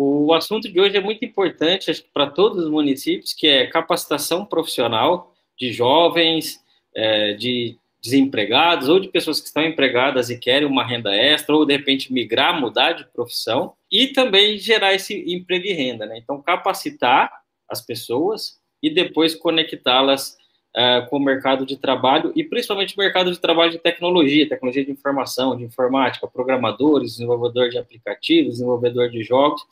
[0.00, 5.34] O assunto de hoje é muito importante para todos os municípios, que é capacitação profissional
[5.58, 11.12] de jovens, é, de desempregados ou de pessoas que estão empregadas e querem uma renda
[11.12, 16.06] extra, ou de repente migrar, mudar de profissão, e também gerar esse emprego e renda.
[16.06, 16.16] Né?
[16.18, 17.32] Então, capacitar
[17.68, 20.36] as pessoas e depois conectá-las
[20.76, 24.84] uh, com o mercado de trabalho e principalmente o mercado de trabalho de tecnologia, tecnologia
[24.84, 29.62] de informação, de informática, programadores, desenvolvedor de aplicativos, desenvolvedor de jogos,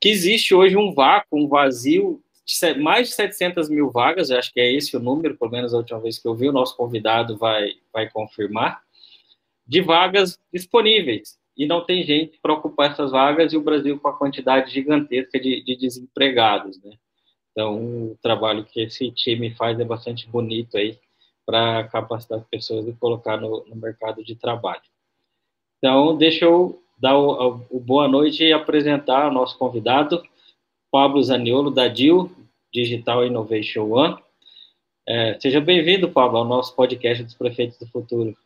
[0.00, 2.22] que existe hoje um vácuo, um vazio
[2.78, 6.00] mais de 700 mil vagas, acho que é esse o número, pelo menos a última
[6.00, 8.80] vez que eu vi, o nosso convidado vai, vai confirmar,
[9.66, 11.36] de vagas disponíveis.
[11.54, 15.38] E não tem gente para ocupar essas vagas, e o Brasil com a quantidade gigantesca
[15.38, 16.92] de, de desempregados, né?
[17.58, 17.74] Então,
[18.12, 20.96] o trabalho que esse time faz é bastante bonito aí
[21.44, 24.82] para capacitar as pessoas e colocar no, no, mercado de trabalho.
[25.78, 30.22] Então, deixa eu dar o, o boa noite e apresentar o nosso convidado,
[30.88, 32.30] Pablo Zaniolo, da DIL,
[32.72, 34.16] Digital Innovation One.
[35.04, 38.36] É, seja bem-vindo, Pablo, ao nosso podcast dos Prefeitos do Futuro.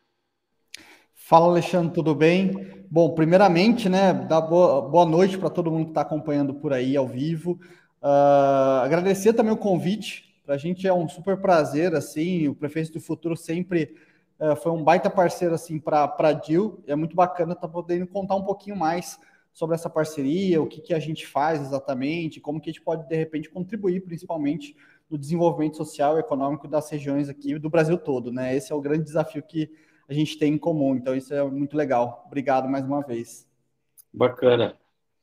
[1.13, 2.87] Fala, Alexandre, tudo bem?
[2.91, 6.97] Bom, primeiramente, né, dar boa, boa noite para todo mundo que está acompanhando por aí
[6.97, 7.61] ao vivo.
[8.03, 10.35] Uh, agradecer também o convite.
[10.45, 13.95] Para a gente é um super prazer, assim, o Prefeito do Futuro sempre
[14.41, 16.83] uh, foi um baita parceiro, assim, para a DIL.
[16.87, 19.19] É muito bacana estar tá podendo contar um pouquinho mais
[19.53, 23.07] sobre essa parceria, o que, que a gente faz exatamente, como que a gente pode,
[23.07, 24.75] de repente, contribuir principalmente
[25.11, 28.57] no desenvolvimento social e econômico das regiões aqui do Brasil todo, né?
[28.57, 29.71] Esse é o grande desafio que
[30.09, 32.25] a gente tem em comum, então isso é muito legal.
[32.27, 33.47] Obrigado mais uma vez.
[34.13, 34.75] Bacana.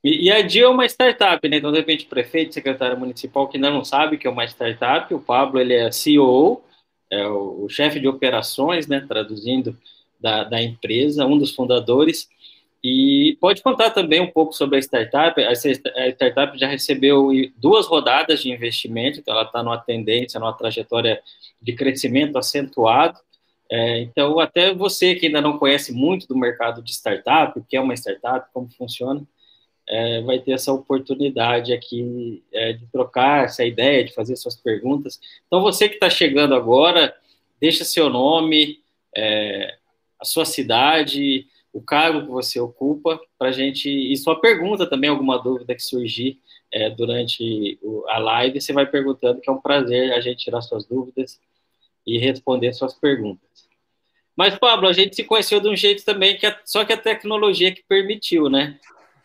[0.03, 1.57] E, e a DIA é uma startup, né?
[1.57, 5.19] Então, de repente, prefeito, secretário municipal que ainda não sabe que é uma startup, o
[5.19, 6.63] Pablo, ele é CEO,
[7.11, 9.05] é o, o chefe de operações, né?
[9.07, 9.77] Traduzindo,
[10.19, 12.27] da, da empresa, um dos fundadores,
[12.83, 15.41] e pode contar também um pouco sobre a startup.
[15.41, 21.21] A startup já recebeu duas rodadas de investimento, então ela está numa tendência, numa trajetória
[21.61, 23.19] de crescimento acentuado.
[23.71, 27.75] É, então, até você que ainda não conhece muito do mercado de startup, o que
[27.75, 29.21] é uma startup, como funciona,
[29.89, 35.19] é, vai ter essa oportunidade aqui é, de trocar essa ideia, de fazer suas perguntas.
[35.47, 37.13] Então, você que está chegando agora,
[37.59, 38.79] deixa seu nome,
[39.17, 39.75] é,
[40.19, 43.89] a sua cidade, o cargo que você ocupa, para gente.
[43.89, 46.39] E sua pergunta também, alguma dúvida que surgir
[46.71, 47.79] é, durante
[48.09, 51.39] a live, você vai perguntando, que é um prazer a gente tirar suas dúvidas
[52.05, 53.67] e responder suas perguntas.
[54.35, 56.97] Mas, Pablo, a gente se conheceu de um jeito também, que a, só que a
[56.97, 58.79] tecnologia que permitiu, né?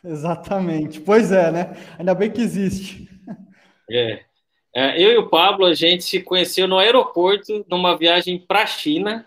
[0.04, 1.00] Exatamente.
[1.00, 1.76] Pois é, né?
[1.98, 3.08] Ainda bem que existe.
[3.90, 4.20] É.
[4.74, 8.66] é eu e o Pablo, a gente se conheceu no aeroporto, numa viagem para a
[8.66, 9.26] China,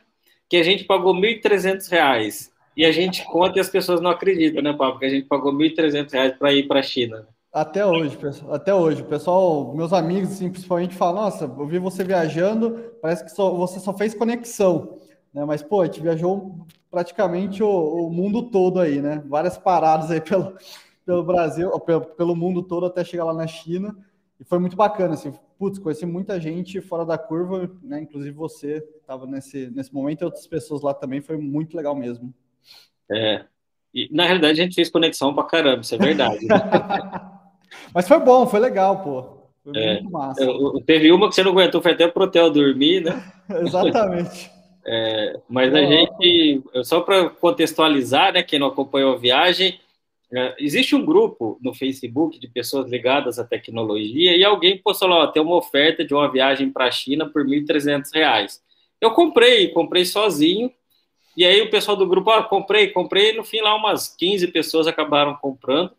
[0.49, 4.61] que a gente pagou R$ 1.300 e a gente conta e as pessoas não acreditam,
[4.61, 4.93] né, Pablo?
[4.93, 7.27] Porque a gente pagou R$ 1.300 para ir para a China.
[7.51, 8.53] Até hoje, pessoal.
[8.53, 9.03] Até hoje.
[9.03, 13.79] Pessoal, meus amigos, assim, principalmente, falam: Nossa, eu vi você viajando, parece que só, você
[13.79, 14.99] só fez conexão.
[15.37, 15.45] Né?
[15.45, 19.23] Mas, pô, a gente viajou praticamente o, o mundo todo aí, né?
[19.27, 20.57] Várias paradas aí pelo,
[21.05, 23.95] pelo Brasil, pelo, pelo mundo todo até chegar lá na China.
[24.39, 25.31] E foi muito bacana, assim.
[25.59, 28.01] Putz, conheci muita gente fora da curva, né?
[28.01, 31.21] Inclusive você estava nesse, nesse momento e outras pessoas lá também.
[31.21, 32.33] Foi muito legal mesmo.
[33.11, 33.45] É.
[33.93, 36.47] E, na realidade, a gente fez conexão pra caramba, isso é verdade.
[36.47, 36.55] Né?
[37.93, 39.37] Mas foi bom, foi legal, pô.
[39.63, 40.41] Foi é, muito massa.
[40.41, 43.23] Eu, teve uma que você não aguentou, foi até pro hotel dormir, né?
[43.61, 44.56] Exatamente.
[44.89, 49.77] É, mas a gente, só para contextualizar, né, quem não acompanhou a viagem,
[50.33, 55.23] é, existe um grupo no Facebook de pessoas ligadas à tecnologia e alguém postou lá,
[55.23, 58.61] ó, tem uma oferta de uma viagem para a China por R$ 1.300.
[59.01, 60.71] Eu comprei, comprei sozinho,
[61.35, 64.87] e aí o pessoal do grupo, ah, comprei, comprei, no fim lá umas 15 pessoas
[64.87, 65.91] acabaram comprando,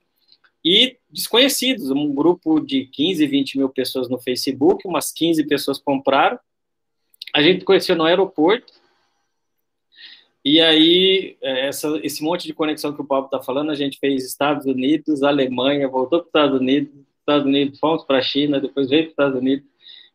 [0.65, 6.38] e desconhecidos, um grupo de 15, 20 mil pessoas no Facebook, umas 15 pessoas compraram,
[7.34, 8.72] a gente conheceu no aeroporto,
[10.44, 13.99] e aí, é, essa, esse monte de conexão que o Pablo está falando, a gente
[13.99, 18.61] fez Estados Unidos, Alemanha, voltou para os Estados Unidos, Estados Unidos, fomos para a China,
[18.61, 19.67] depois veio para os Estados Unidos,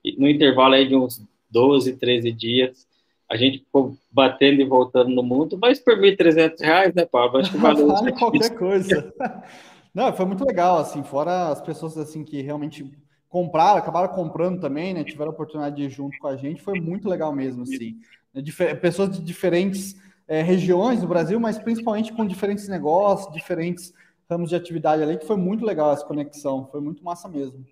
[0.03, 1.21] e no intervalo aí de uns
[1.51, 2.87] 12, 13 dias,
[3.29, 7.39] a gente ficou batendo e voltando no mundo, mas por R$ 1.300, né, Pablo?
[7.39, 9.13] Acho que valeu vale qualquer coisa.
[9.93, 12.91] Não, foi muito legal, assim, fora as pessoas assim que realmente
[13.29, 15.03] compraram, acabaram comprando também, né?
[15.03, 17.97] Tiveram a oportunidade de ir junto com a gente, foi muito legal mesmo, assim.
[18.35, 19.95] Difer pessoas de diferentes
[20.27, 23.93] é, regiões do Brasil, mas principalmente com diferentes negócios, diferentes
[24.29, 27.65] ramos de atividade ali, que foi muito legal essa conexão, foi muito massa mesmo.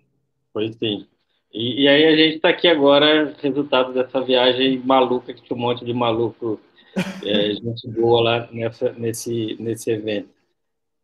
[0.52, 1.06] Pois sim.
[1.52, 5.60] E, e aí a gente está aqui agora, resultado dessa viagem maluca, que tinha um
[5.60, 6.60] monte de maluco,
[7.24, 10.28] é, gente boa lá nessa, nesse, nesse evento.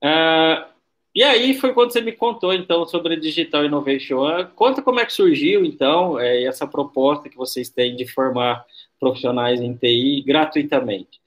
[0.03, 0.69] Ah,
[1.15, 4.47] E aí foi quando você me contou, então, sobre a Digital Innovation.
[4.55, 8.65] Conta como é que surgiu, então, é, essa proposta que vocês têm de formar
[9.01, 11.21] profissionais em TI gratuitamente.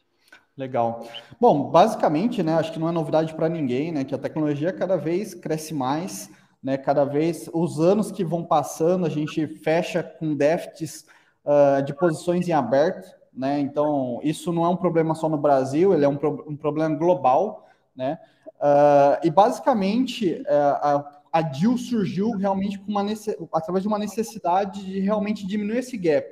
[0.58, 1.08] Legal.
[1.40, 4.98] Bom, basicamente, né, acho que não é novidade para ninguém, né, que a tecnologia cada
[4.98, 6.30] vez cresce mais,
[6.62, 11.06] né, cada vez os anos que vão passando, a gente fecha com déficits
[11.46, 15.94] uh, de posições em aberto, né, então isso não é um problema só no Brasil,
[15.94, 18.20] ele é um, pro, um problema global, né,
[18.58, 23.06] uh, e basicamente uh, a, a DIL surgiu realmente com uma
[23.54, 26.30] através de uma necessidade de realmente diminuir esse gap,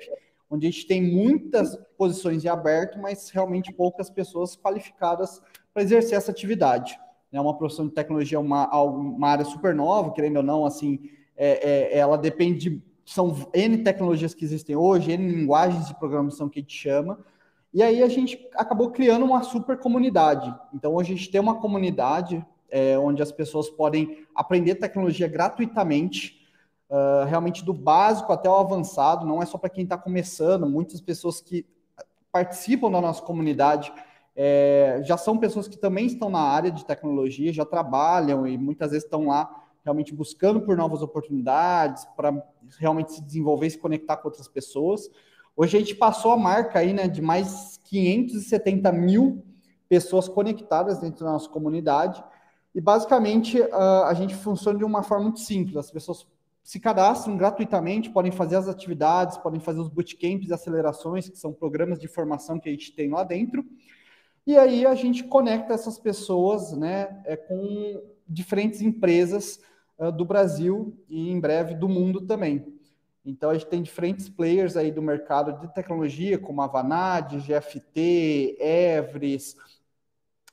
[0.50, 5.42] onde a gente tem muitas posições em aberto, mas realmente poucas pessoas qualificadas
[5.74, 7.00] para exercer essa atividade.
[7.32, 11.00] É uma profissão de tecnologia, é uma, uma área super nova, querendo ou não, assim,
[11.38, 16.50] é, é, ela depende de, são N tecnologias que existem hoje, N linguagens de programação
[16.50, 17.20] que a gente chama,
[17.72, 20.54] e aí a gente acabou criando uma super comunidade.
[20.74, 26.39] Então, hoje a gente tem uma comunidade é, onde as pessoas podem aprender tecnologia gratuitamente,
[26.90, 31.02] uh, realmente do básico até o avançado, não é só para quem está começando, muitas
[31.02, 31.66] pessoas que
[32.32, 33.92] participam da nossa comunidade
[34.42, 38.92] é, já são pessoas que também estão na área de tecnologia, já trabalham e muitas
[38.92, 42.32] vezes estão lá realmente buscando por novas oportunidades para
[42.78, 45.10] realmente se desenvolver e se conectar com outras pessoas.
[45.58, 49.44] Hoje a gente passou a marca aí, né, de mais 570 mil
[49.90, 52.24] pessoas conectadas dentro da nossa comunidade.
[52.74, 55.76] E basicamente a gente funciona de uma forma muito simples.
[55.76, 56.26] As pessoas
[56.64, 62.00] se cadastram gratuitamente, podem fazer as atividades, podem fazer os bootcamps acelerações, que são programas
[62.00, 63.66] de formação que a gente tem lá dentro.
[64.46, 69.60] E aí a gente conecta essas pessoas né, é, com diferentes empresas
[69.98, 72.80] uh, do Brasil e em breve do mundo também.
[73.26, 78.58] Então a gente tem diferentes players aí do mercado de tecnologia, como a Vanad, GFT,
[78.60, 79.56] Evris,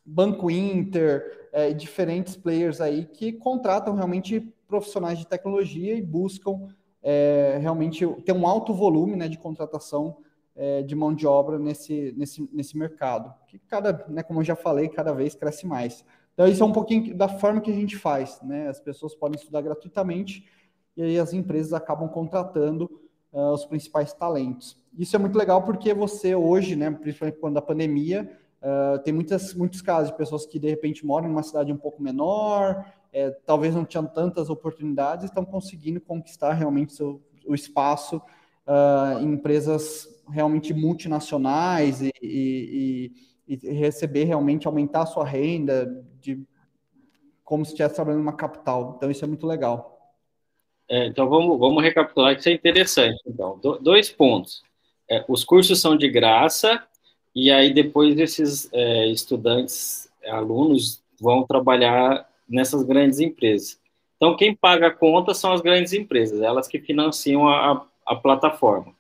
[0.04, 6.68] Banco Inter, é, diferentes players aí que contratam realmente profissionais de tecnologia e buscam
[7.02, 10.16] é, realmente ter um alto volume né, de contratação
[10.56, 14.56] é, de mão de obra nesse, nesse, nesse mercado, que cada, né, como eu já
[14.56, 16.04] falei, cada vez cresce mais.
[16.34, 18.68] Então, isso é um pouquinho da forma que a gente faz, né?
[18.68, 20.44] As pessoas podem estudar gratuitamente
[20.94, 22.90] e aí as empresas acabam contratando
[23.32, 24.76] uh, os principais talentos.
[24.98, 28.30] Isso é muito legal porque você hoje, né, principalmente quando a pandemia,
[28.60, 31.76] uh, tem muitas, muitos casos de pessoas que de repente moram em uma cidade um
[31.76, 32.84] pouco menor,
[33.16, 39.32] é, talvez não tinham tantas oportunidades, estão conseguindo conquistar realmente seu, o espaço uh, em
[39.32, 43.10] empresas realmente multinacionais e, e,
[43.48, 46.46] e, e, receber realmente, aumentar a sua renda de
[47.42, 48.92] como se estivesse trabalhando numa capital.
[48.98, 50.14] Então, isso é muito legal.
[50.86, 53.18] É, então, vamos, vamos recapitular, que isso é interessante.
[53.26, 54.62] Então, do, dois pontos.
[55.08, 56.82] É, os cursos são de graça,
[57.34, 63.78] e aí depois esses é, estudantes, alunos, vão trabalhar nessas grandes empresas.
[64.16, 68.94] Então, quem paga a conta são as grandes empresas, elas que financiam a, a plataforma.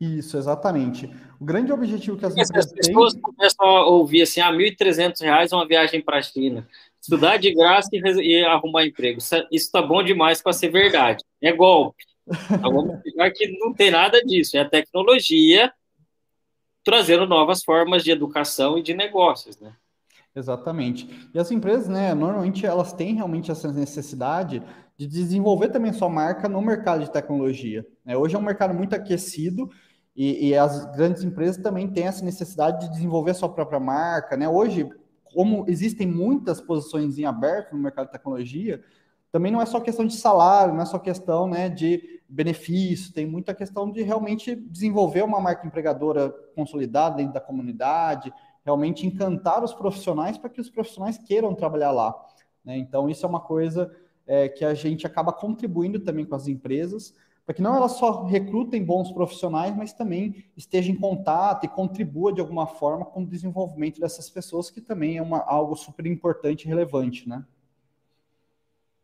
[0.00, 1.10] Isso, exatamente.
[1.38, 3.22] O grande objetivo que as empresas as pessoas têm...
[3.22, 6.66] começam a ouvir assim, ah, R$ 1.300 uma viagem para a China.
[7.00, 9.18] Estudar de graça e, e arrumar emprego.
[9.18, 11.22] Isso está bom demais para ser verdade.
[11.40, 12.04] É golpe.
[12.50, 14.56] Então, vamos explicar que não tem nada disso.
[14.56, 15.72] É a tecnologia
[16.84, 19.74] trazendo novas formas de educação e de negócios, né?
[20.40, 21.28] Exatamente.
[21.34, 24.62] E as empresas, né, normalmente elas têm realmente essa necessidade
[24.96, 27.86] de desenvolver também sua marca no mercado de tecnologia.
[28.04, 28.16] Né?
[28.16, 29.70] Hoje é um mercado muito aquecido
[30.16, 34.36] e, e, as grandes empresas também têm essa necessidade de desenvolver sua própria marca.
[34.36, 34.48] Né?
[34.48, 34.88] Hoje,
[35.32, 38.82] como existem muitas posições em aberto no mercado de tecnologia,
[39.30, 43.26] também não é só questão de salário, não é só questão né, de benefício, tem
[43.26, 48.32] muita questão de realmente desenvolver uma marca empregadora consolidada dentro da comunidade,
[48.64, 52.14] realmente encantar os profissionais para que os profissionais queiram trabalhar lá.
[52.64, 52.78] Né?
[52.78, 53.94] Então, isso é uma coisa
[54.26, 57.14] é, que a gente acaba contribuindo também com as empresas,
[57.44, 62.32] para que não elas só recrutem bons profissionais, mas também esteja em contato e contribua
[62.32, 66.64] de alguma forma com o desenvolvimento dessas pessoas, que também é uma, algo super importante
[66.64, 67.44] e relevante, né?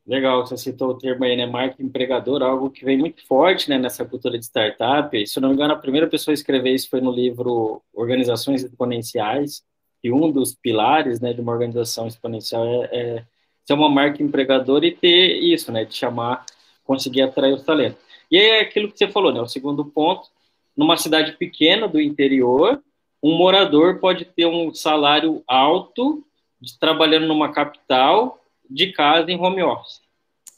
[0.06, 3.76] Legal, você citou o termo aí, né, marca empregador, algo que vem muito forte, né,
[3.76, 5.16] nessa cultura de startup.
[5.16, 7.82] E, se eu não me engano, a primeira pessoa a escrever isso foi no livro
[7.92, 9.64] Organizações Exponenciais,
[10.04, 13.24] e um dos pilares, né, de uma organização exponencial é, é
[13.64, 16.46] ser uma marca empregadora e ter isso, né, de chamar,
[16.84, 17.98] conseguir atrair os talentos.
[18.30, 20.28] E aí é aquilo que você falou, né, o segundo ponto,
[20.76, 22.80] numa cidade pequena do interior,
[23.20, 26.24] um morador pode ter um salário alto
[26.60, 30.00] de, trabalhando numa capital de casa em home office.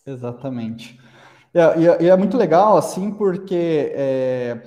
[0.07, 0.99] Exatamente.
[1.55, 4.63] E é, é, é muito legal, assim, porque é,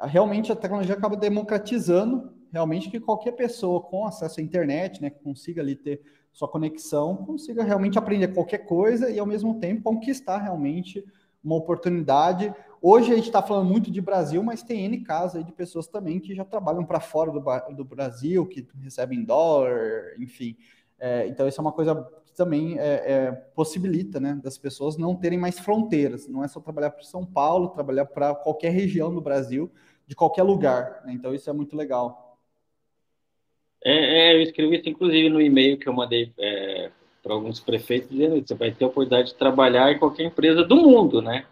[0.00, 5.18] realmente a tecnologia acaba democratizando realmente que qualquer pessoa com acesso à internet, né, que
[5.18, 6.00] consiga ali ter
[6.32, 11.04] sua conexão, consiga realmente aprender qualquer coisa e, ao mesmo tempo, conquistar realmente
[11.42, 12.52] uma oportunidade.
[12.80, 15.86] Hoje a gente está falando muito de Brasil, mas tem N casos aí de pessoas
[15.86, 17.40] também que já trabalham para fora do,
[17.74, 20.56] do, Brasil, que recebem dólar, enfim.
[20.98, 25.38] É, então, isso é uma coisa também é, é, possibilita né, das pessoas não terem
[25.38, 26.28] mais fronteiras.
[26.28, 29.70] Não é só trabalhar para São Paulo, trabalhar para qualquer região do Brasil,
[30.06, 31.02] de qualquer lugar.
[31.04, 31.12] Né?
[31.12, 32.38] Então, isso é muito legal.
[33.84, 36.90] É, é, eu escrevi isso, inclusive, no e-mail que eu mandei é,
[37.22, 40.64] para alguns prefeitos, dizendo que você vai ter a oportunidade de trabalhar em qualquer empresa
[40.64, 41.46] do mundo, né?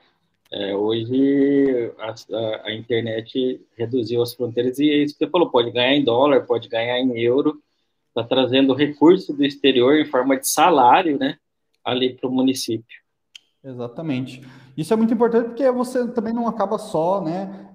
[0.51, 5.51] É, hoje a, a, a, internet reduziu as fronteiras e é isso que você falou,
[5.51, 7.59] pode ganhar em dólar, pode ganhar em euro,
[8.13, 11.37] está trazendo recurso do exterior em forma de salário, né,
[11.85, 13.01] ali para o município.
[13.65, 14.43] Exatamente.
[14.77, 17.71] Isso é muito importante porque você também não acaba só, né,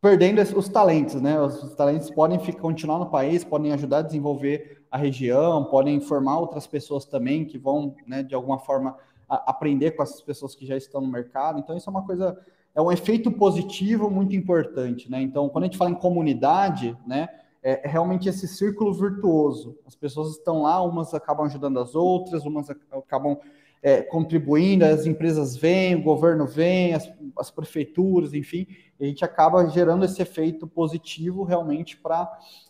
[0.00, 1.40] perdendo os talentos, né?
[1.40, 6.38] Os talentos podem ficar, continuar no país, podem ajudar a desenvolver a região, podem formar
[6.38, 8.96] outras pessoas também que vão, né, de alguma forma,
[9.28, 11.58] a, aprender com essas pessoas que já estão no mercado.
[11.58, 12.38] Então, isso é uma coisa,
[12.74, 15.20] é um efeito positivo muito importante, né?
[15.20, 17.28] Então, quando a gente fala em comunidade, né,
[17.62, 19.78] é, é realmente esse círculo virtuoso.
[19.86, 23.38] As pessoas estão lá, umas acabam ajudando as outras, umas acabam
[23.82, 28.66] é, contribuindo, as empresas vêm, o governo vem, as, as prefeituras, enfim,
[29.00, 32.28] a gente acaba gerando esse efeito positivo realmente para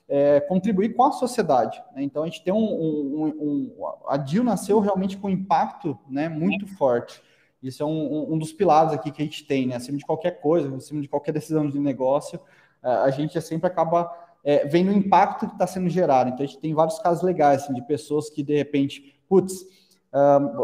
[0.08, 1.82] é, contribuir com a sociedade.
[1.94, 2.02] Né?
[2.02, 6.28] Então a gente tem um, um, um, a DIL nasceu realmente com um impacto né,
[6.28, 7.22] muito forte.
[7.62, 9.74] Isso é um, dos pilares aqui que a gente tem, né?
[9.74, 12.38] Acima de qualquer coisa, acima de qualquer decisão de negócio,
[12.80, 14.08] a gente sempre acaba
[14.44, 16.30] é, vendo o impacto que está sendo gerado.
[16.30, 19.64] Então a gente tem vários casos legais assim, de pessoas que de repente, putz,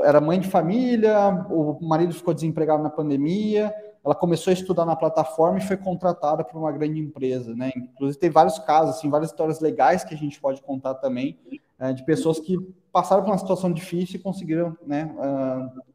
[0.04, 4.96] era mãe de família, o marido ficou desempregado na pandemia, ela começou a estudar na
[4.96, 7.70] plataforma e foi contratada por uma grande empresa, né?
[7.76, 11.38] Inclusive tem vários casos, assim, várias histórias legais que a gente pode contar também
[11.80, 12.56] uh, de pessoas que
[12.92, 15.12] passaram por uma situação difícil e conseguiram, né,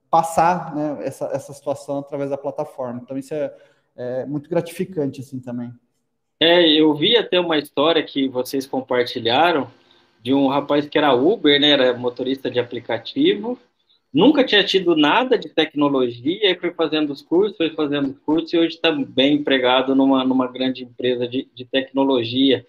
[0.09, 2.99] passar né, essa, essa situação através da plataforma.
[3.01, 3.53] Então isso é,
[3.95, 5.71] é muito gratificante assim também.
[6.41, 9.69] É, eu vi até uma história que vocês compartilharam
[10.21, 13.59] de um rapaz que era Uber, né, era motorista de aplicativo,
[14.13, 18.53] nunca tinha tido nada de tecnologia, e foi fazendo os cursos, foi fazendo os cursos,
[18.53, 22.65] e hoje está bem empregado numa, numa grande empresa de, de tecnologia.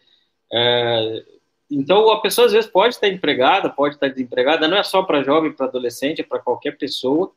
[0.52, 1.24] É,
[1.70, 5.22] então, a pessoa às vezes pode estar empregada, pode estar desempregada, não é só para
[5.22, 7.32] jovem, para adolescente, é para qualquer pessoa.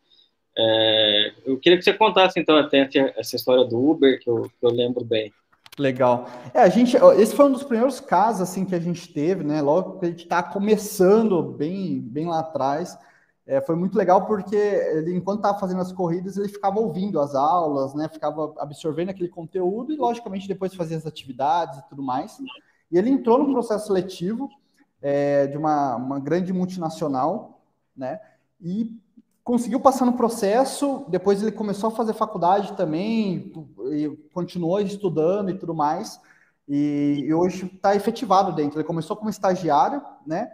[0.58, 4.66] É, eu queria que você contasse, então, até essa história do Uber, que eu, que
[4.66, 5.32] eu lembro bem.
[5.77, 6.27] Legal.
[6.53, 9.60] É, a gente, esse foi um dos primeiros casos assim que a gente teve, né?
[9.62, 12.96] Logo que a gente está começando bem, bem lá atrás,
[13.46, 17.34] é, foi muito legal porque ele, enquanto estava fazendo as corridas, ele ficava ouvindo as
[17.34, 18.08] aulas, né?
[18.08, 22.38] Ficava absorvendo aquele conteúdo e, logicamente, depois fazia as atividades e tudo mais.
[22.92, 24.50] E ele entrou no processo seletivo
[25.01, 27.63] é, de uma, uma grande multinacional,
[27.98, 28.22] né?
[28.62, 28.96] E
[29.44, 33.52] conseguiu passar no processo, depois ele começou a fazer faculdade também,
[33.92, 36.20] e continuou estudando e tudo mais,
[36.68, 38.80] e, e hoje está efetivado dentro.
[38.80, 40.50] Ele começou como estagiário, né?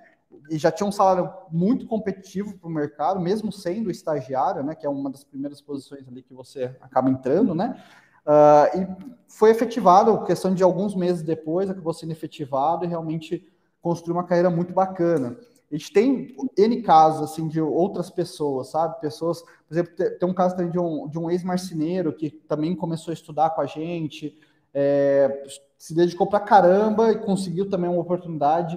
[0.50, 4.74] E já tinha um salário muito competitivo para o mercado, mesmo sendo estagiário, né?
[4.74, 7.80] Que é uma das primeiras posições ali que você acaba entrando, né?
[8.26, 8.88] Uh, e
[9.28, 13.48] foi efetivado, questão de alguns meses depois, acabou sendo efetivado e realmente
[13.82, 15.38] construiu uma carreira muito bacana.
[15.72, 19.00] A gente tem N casos, assim, de outras pessoas, sabe?
[19.00, 23.12] Pessoas, por exemplo, tem um caso também de um, de um ex-marceneiro que também começou
[23.12, 24.38] a estudar com a gente,
[24.74, 25.44] é,
[25.78, 28.76] se dedicou pra caramba e conseguiu também uma oportunidade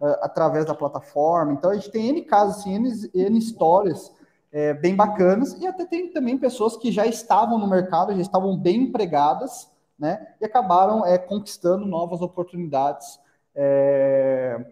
[0.00, 1.52] uh, através da plataforma.
[1.52, 4.12] Então, a gente tem N casos, assim, N, N histórias
[4.52, 8.56] é, bem bacanas e até tem também pessoas que já estavam no mercado, já estavam
[8.56, 10.34] bem empregadas, né?
[10.40, 13.18] E acabaram é, conquistando novas oportunidades
[13.54, 14.64] é,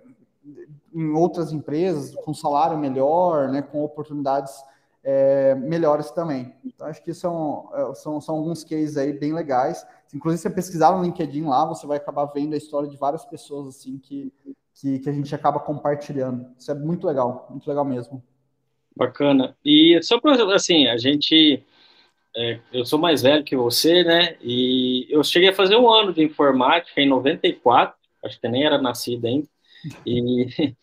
[0.94, 4.52] em outras empresas, com salário melhor, né, com oportunidades
[5.04, 6.54] é, melhores também.
[6.64, 9.84] Então, acho que são, é, são, são alguns cases aí bem legais.
[10.14, 13.24] Inclusive, se você pesquisar no LinkedIn lá, você vai acabar vendo a história de várias
[13.24, 14.32] pessoas assim que,
[14.74, 16.46] que, que a gente acaba compartilhando.
[16.56, 18.22] Isso é muito legal, muito legal mesmo.
[18.96, 19.56] Bacana.
[19.64, 21.64] E só para, assim, a gente...
[22.34, 24.38] É, eu sou mais velho que você, né?
[24.40, 27.94] E eu cheguei a fazer um ano de informática em 94,
[28.24, 29.46] acho que nem era nascido ainda.
[30.06, 30.46] E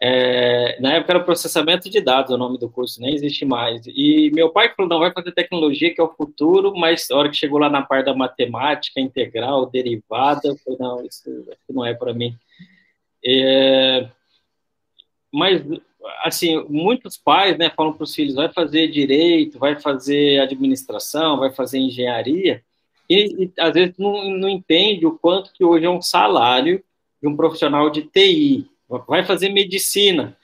[0.00, 3.86] é, na época era processamento de dados, o nome do curso nem existe mais.
[3.86, 7.30] E meu pai falou: não, vai fazer tecnologia, que é o futuro, mas a hora
[7.30, 11.24] que chegou lá na parte da matemática, integral, derivada, eu falei: não, isso
[11.70, 12.36] não é para mim.
[13.24, 14.08] É,
[15.32, 15.62] mas,
[16.24, 21.52] assim, muitos pais né, falam para os filhos: vai fazer direito, vai fazer administração, vai
[21.52, 22.62] fazer engenharia,
[23.08, 26.82] e, e às vezes não, não entende o quanto que hoje é um salário
[27.22, 28.68] de um profissional de TI,
[29.06, 30.36] vai fazer medicina.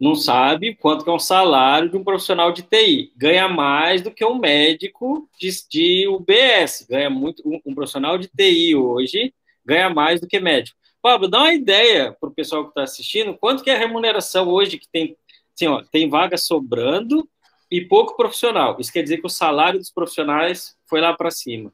[0.00, 3.12] não sabe quanto que é um salário de um profissional de TI.
[3.16, 6.86] Ganha mais do que um médico de, de UBS.
[6.88, 7.42] Ganha muito.
[7.46, 9.32] Um, um, profissional de TI hoje
[9.64, 10.76] ganha mais do que médico.
[11.00, 14.48] Pablo, dá uma ideia para o pessoal que está assistindo quanto que é a remuneração
[14.48, 15.16] hoje que tem,
[15.54, 17.28] assim, ó, tem vaga sobrando
[17.70, 18.76] e pouco profissional.
[18.80, 21.72] Isso quer dizer que o salário dos profissionais foi lá para cima.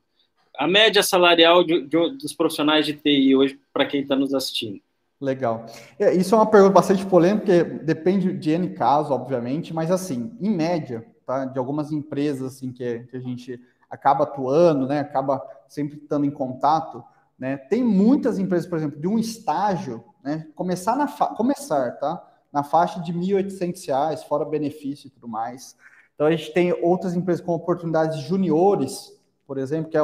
[0.58, 4.80] A média salarial de, de, dos profissionais de TI hoje, para quem está nos assistindo.
[5.20, 5.66] Legal.
[5.98, 10.36] É, isso é uma pergunta bastante polêmica, porque depende de N caso, obviamente, mas assim,
[10.40, 13.60] em média, tá, de algumas empresas assim, que, que a gente
[13.90, 17.02] acaba atuando, né, acaba sempre estando em contato,
[17.38, 22.62] né, tem muitas empresas, por exemplo, de um estágio, né, começar, na começar tá, na
[22.62, 25.76] faixa de R$ 1.800, fora benefício e tudo mais.
[26.14, 29.12] Então, a gente tem outras empresas com oportunidades juniores,
[29.46, 30.02] por exemplo, que é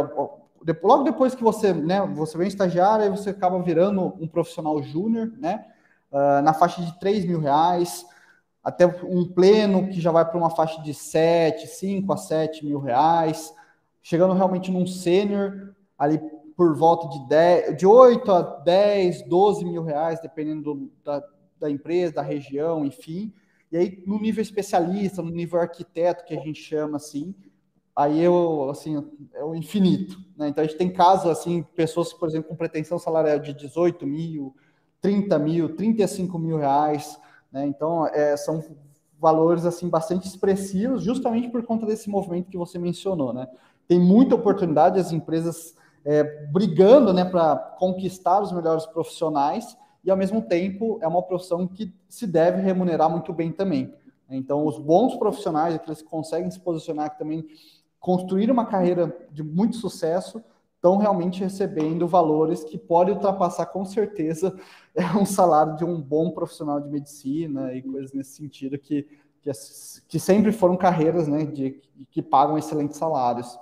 [0.83, 5.33] logo depois que você, né, você vem estagiário, aí você acaba virando um profissional júnior,
[5.39, 5.67] né,
[6.11, 8.05] uh, na faixa de 3 mil reais,
[8.63, 12.79] até um pleno que já vai para uma faixa de 7, 5 a 7 mil
[12.79, 13.53] reais,
[14.03, 16.19] chegando realmente num sênior, ali
[16.57, 21.23] por volta de, 10, de 8 a 10, 12 mil reais, dependendo da,
[21.61, 23.33] da empresa, da região, enfim.
[23.71, 27.35] E aí, no nível especialista, no nível arquiteto, que a gente chama assim,
[27.95, 30.19] aí eu, assim, é o infinito.
[30.37, 30.49] Né?
[30.49, 34.55] Então, a gente tem casos, assim, pessoas, por exemplo, com pretensão salarial de 18 mil,
[35.01, 37.19] 30 mil, 35 mil reais.
[37.53, 37.67] Né?
[37.67, 38.63] Então, é, são
[39.21, 43.33] valores, assim, bastante expressivos, justamente por conta desse movimento que você mencionou.
[43.33, 43.47] Né?
[43.87, 45.75] Tem muita oportunidade, as empresas
[46.05, 51.67] é, brigando né, para conquistar os melhores profissionais, e, ao mesmo tempo, é uma profissão
[51.67, 53.95] que se deve remunerar muito bem também.
[54.29, 57.47] Então, os bons profissionais, aqueles que conseguem se posicionar, que também
[58.05, 60.45] construir uma carreira de muito sucesso,
[60.77, 64.55] estão realmente recebendo valores que podem ultrapassar com certeza
[64.95, 69.09] é um salário de um bom profissional de medicina e coisas nesse sentido que,
[69.41, 69.51] que,
[70.07, 71.81] que sempre foram carreiras né, de,
[72.11, 73.59] que pagam excelentes salários.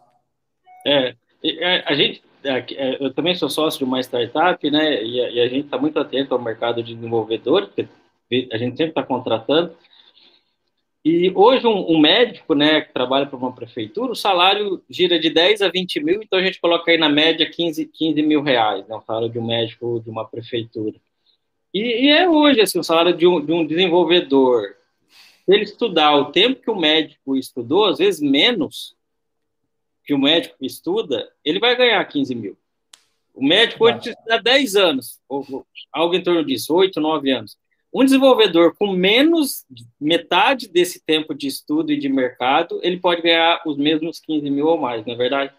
[0.85, 5.31] É, é a gente, é, eu também sou sócio de uma startup, né, e a,
[5.31, 9.73] e a gente está muito atento ao mercado de desenvolvedor, a gente sempre está contratando,
[11.05, 15.31] e hoje um, um, médico, né, que trabalha para uma prefeitura, o salário gira de
[15.31, 18.87] 10 a 20 mil, então a gente coloca aí na média 15, 15 mil reais,
[18.87, 20.95] né, o salário de um médico de uma prefeitura.
[21.75, 24.77] E, e é hoje, assim, o salário de um, de um desenvolvedor,
[25.45, 28.95] se ele estudar o tempo que o médico estudou, às vezes menos
[30.05, 32.57] que o médico estuda, ele vai ganhar 15 mil.
[33.35, 37.57] O médico hoje estuda 10 anos, ou algo em torno disso, 8, 9 anos.
[37.95, 39.67] Um desenvolvedor com menos
[40.01, 44.67] metade desse tempo de estudo e de mercado, ele pode ganhar os mesmos 15 mil
[44.67, 45.53] ou mais, não é verdade?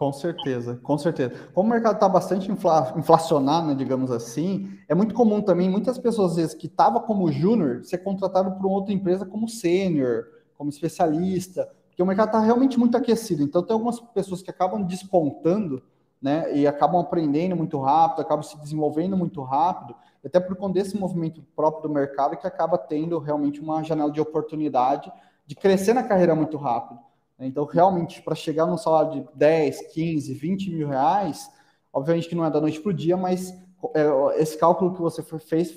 [0.00, 1.34] Com certeza, com certeza.
[1.52, 5.98] Como o mercado está bastante infla, inflacionado, né, digamos assim, é muito comum também muitas
[5.98, 10.24] pessoas, às vezes, que estavam como júnior, ser contratado por outra empresa como sênior,
[10.56, 13.42] como especialista, porque o mercado está realmente muito aquecido.
[13.42, 15.82] Então, tem algumas pessoas que acabam despontando,
[16.22, 20.96] né, e acabam aprendendo muito rápido, acabam se desenvolvendo muito rápido, até por conta desse
[20.96, 25.10] movimento próprio do mercado que acaba tendo realmente uma janela de oportunidade
[25.46, 27.00] de crescer na carreira muito rápido.
[27.38, 27.46] Né?
[27.46, 31.50] Então, realmente, para chegar num salário de 10, 15, 20 mil reais,
[31.92, 33.52] obviamente que não é da noite para o dia, mas
[33.94, 35.76] é, esse cálculo que você fez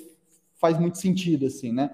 [0.54, 1.90] faz muito sentido, assim, né?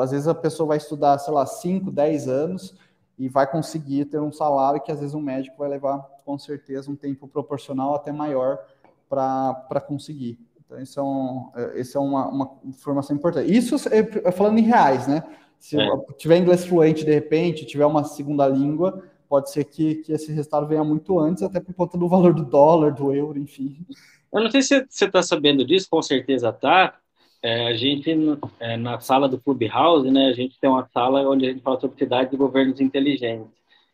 [0.00, 2.76] Às vezes a pessoa vai estudar, sei lá, 5, 10 anos
[3.18, 6.90] e vai conseguir ter um salário que às vezes um médico vai levar, com certeza,
[6.90, 8.58] um tempo proporcional até maior
[9.08, 10.38] para conseguir.
[10.72, 13.52] Então, isso é, um, é, isso é uma, uma informação importante.
[13.52, 15.22] Isso é, é falando em reais, né?
[15.58, 15.86] Se é.
[16.16, 20.66] tiver inglês fluente de repente, tiver uma segunda língua, pode ser que, que esse resultado
[20.66, 23.86] venha muito antes, até por conta do valor do dólar, do euro, enfim.
[24.32, 26.98] Eu não sei se você está sabendo disso, com certeza está.
[27.42, 28.10] É, a gente,
[28.60, 31.78] é, na sala do Clubhouse, né, a gente tem uma sala onde a gente fala
[31.80, 33.50] sobre cidades e governos inteligentes.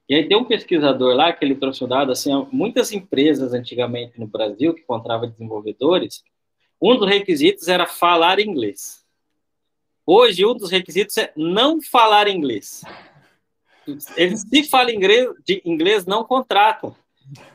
[0.09, 4.19] E aí tem um pesquisador lá que ele trouxe o dado, assim, muitas empresas antigamente
[4.19, 6.23] no Brasil que encontravam desenvolvedores,
[6.81, 9.05] um dos requisitos era falar inglês.
[10.07, 12.83] Hoje, um dos requisitos é não falar inglês.
[14.17, 16.95] Eles, se falam inglês, de inglês, não contratam.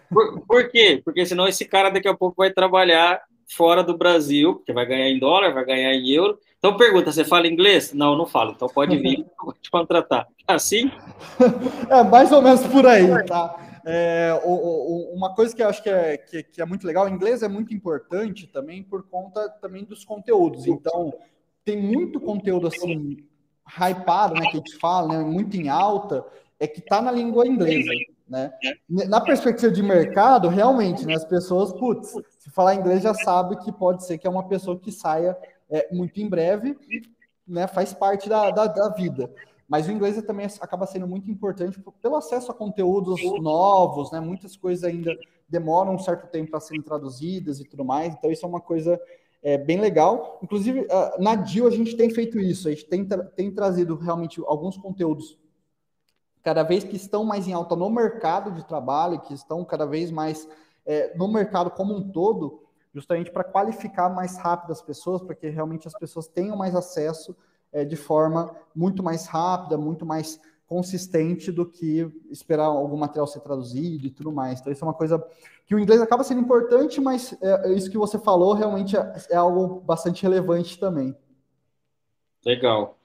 [0.10, 1.02] Por, por quê?
[1.04, 3.22] Porque senão esse cara daqui a pouco vai trabalhar
[3.56, 6.40] fora do Brasil, porque vai ganhar em dólar, vai ganhar em euro.
[6.58, 7.94] Então pergunta, você fala inglês?
[7.94, 8.52] Não, não falo.
[8.52, 9.26] Então pode vir,
[9.62, 10.28] te contratar.
[10.48, 10.92] Assim?
[11.90, 13.73] É mais ou menos por aí, tá?
[13.86, 17.06] É, o, o, uma coisa que eu acho que é, que, que, é muito legal,
[17.06, 20.66] o inglês é muito importante também por conta também dos conteúdos.
[20.68, 21.14] Então,
[21.66, 23.18] tem muito conteúdo assim,
[23.68, 26.26] hypado, né, que a gente fala, né, muito em alta,
[26.60, 27.92] é que está na língua inglesa.
[28.28, 28.52] Né?
[28.90, 33.72] Na perspectiva de mercado, realmente, né, as pessoas, putz, se falar inglês já sabe que
[33.72, 35.38] pode ser que é uma pessoa que saia
[35.70, 36.78] é, muito em breve.
[37.46, 39.30] né, faz parte da, da, da vida.
[39.68, 44.20] Mas o inglês também acaba sendo muito importante pelo acesso a conteúdos novos, né?
[44.20, 45.16] Muitas coisas ainda
[45.48, 48.14] demoram um certo tempo para serem traduzidas e tudo mais.
[48.14, 49.00] Então, isso é uma coisa
[49.42, 50.40] é, bem legal.
[50.42, 50.88] Inclusive,
[51.20, 52.68] na DIL a gente tem feito isso.
[52.68, 55.38] A gente tem, tem trazido realmente alguns conteúdos
[56.44, 60.12] cada vez que estão mais em alta no mercado de trabalho, que estão cada vez
[60.12, 60.48] mais
[60.86, 65.48] é, no mercado como um todo, justamente para qualificar mais rápido as pessoas, para que
[65.48, 67.36] realmente as pessoas tenham mais acesso
[67.74, 73.42] é, de forma muito mais rápida, muito mais consistente do que esperar algum material ser
[73.42, 74.60] traduzido e tudo mais.
[74.60, 75.24] Então, isso é uma coisa
[75.66, 79.36] que o inglês acaba sendo importante, mas é, isso que você falou realmente é, é
[79.36, 81.16] algo bastante relevante também.
[82.46, 82.98] Legal.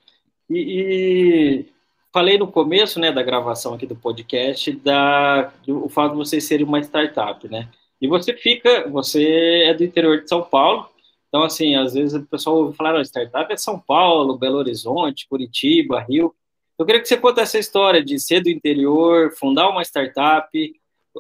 [0.49, 1.67] E, e,
[2.13, 6.45] falei no começo né, da gravação aqui do podcast da, do, o fato de vocês
[6.45, 7.69] serem uma startup, né?
[8.01, 10.89] E você fica, você é do interior de São Paulo,
[11.29, 16.01] então, assim, às vezes o pessoal ouve falar, startup é São Paulo, Belo Horizonte, Curitiba,
[16.01, 16.35] Rio.
[16.79, 20.49] Eu queria que você contasse essa história de ser do interior, fundar uma startup,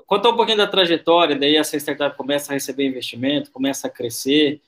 [0.07, 4.63] contar um pouquinho da trajetória, daí essa startup começa a receber investimento, começa a crescer.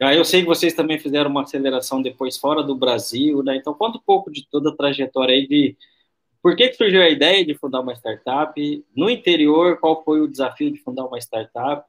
[0.00, 3.56] Ah, eu sei que vocês também fizeram uma aceleração depois fora do Brasil, né?
[3.56, 5.76] Então, conta um pouco de toda a trajetória aí de
[6.40, 8.84] por que, que surgiu a ideia de fundar uma startup?
[8.94, 11.84] No interior, qual foi o desafio de fundar uma startup?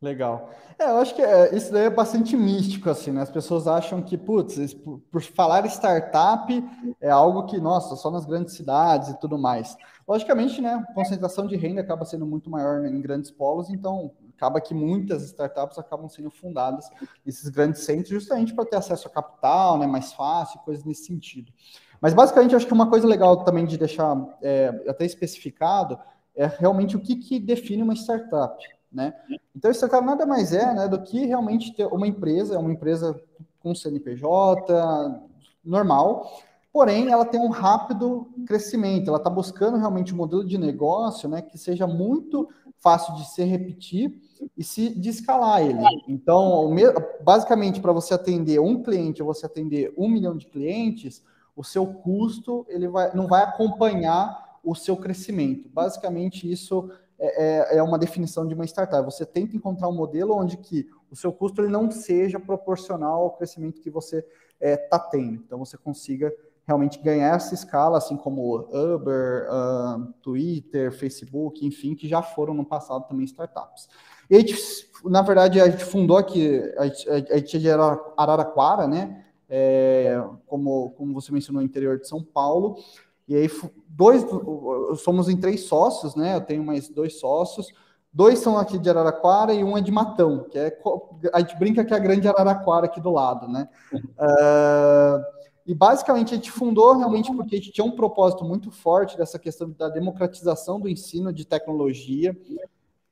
[0.00, 0.50] Legal.
[0.78, 3.20] É, eu acho que é, isso daí é bastante místico, assim, né?
[3.20, 6.64] As pessoas acham que, putz, por, por, falar startup
[7.00, 9.76] é algo que, nossa, só nas grandes cidades e tudo mais.
[10.06, 14.72] Logicamente, né, concentração de renda acaba sendo muito maior em grandes polos, então acaba que
[14.72, 16.88] muitas startups acabam sendo fundadas
[17.26, 21.52] nesses grandes centros justamente para ter acesso a capital, né, mais fácil, coisas nesse sentido.
[22.00, 25.98] Mas basicamente, acho que uma coisa legal também de deixar é, até especificado
[26.36, 28.77] é realmente o que, que define uma startup.
[28.90, 29.14] Né?
[29.54, 33.20] Então, startup nada mais é né, do que realmente ter uma empresa, é uma empresa
[33.60, 34.72] com CNPJ
[35.64, 36.30] normal,
[36.72, 41.42] porém ela tem um rápido crescimento, ela está buscando realmente um modelo de negócio né,
[41.42, 42.48] que seja muito
[42.78, 44.14] fácil de se repetir
[44.56, 45.80] e se de escalar ele.
[46.06, 46.74] Então,
[47.22, 51.22] basicamente, para você atender um cliente ou você atender um milhão de clientes,
[51.56, 55.68] o seu custo ele vai, não vai acompanhar o seu crescimento.
[55.68, 59.04] Basicamente, isso é, é, é uma definição de uma startup.
[59.04, 63.30] Você tenta encontrar um modelo onde que o seu custo ele não seja proporcional ao
[63.32, 64.28] crescimento que você está
[64.60, 65.42] é, tá tendo.
[65.44, 66.32] Então, você consiga
[66.66, 69.48] realmente ganhar essa escala, assim como Uber,
[70.20, 73.88] Twitter, Facebook, enfim, que já foram no passado também startups.
[74.28, 74.54] E a gente,
[75.04, 77.70] na verdade, a gente fundou aqui, a gente, a gente é de
[78.16, 79.24] Araraquara, né?
[79.48, 82.76] É, como, como você mencionou, no interior de São Paulo.
[83.28, 83.50] E aí,
[83.88, 84.24] dois,
[85.00, 86.36] somos em três sócios, né?
[86.36, 87.68] Eu tenho mais dois sócios.
[88.10, 90.76] Dois são aqui de Araraquara e um é de Matão, que é
[91.32, 93.68] a gente brinca que é a grande Araraquara aqui do lado, né?
[93.92, 95.22] Uh,
[95.66, 99.38] e basicamente a gente fundou realmente porque a gente tinha um propósito muito forte dessa
[99.38, 102.34] questão da democratização do ensino de tecnologia.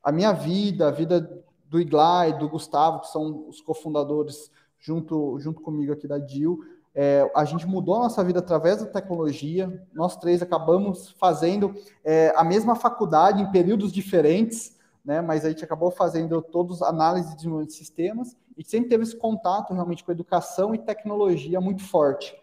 [0.03, 4.49] A minha vida, a vida do Iglai, do Gustavo, que são os cofundadores
[4.79, 6.59] junto, junto comigo aqui da DIL,
[6.99, 9.85] é, a gente mudou a nossa vida através da tecnologia.
[9.93, 15.21] Nós três acabamos fazendo é, a mesma faculdade em períodos diferentes, né?
[15.21, 20.03] Mas a gente acabou fazendo todos análise de sistemas e sempre teve esse contato realmente
[20.03, 22.35] com educação e tecnologia muito forte.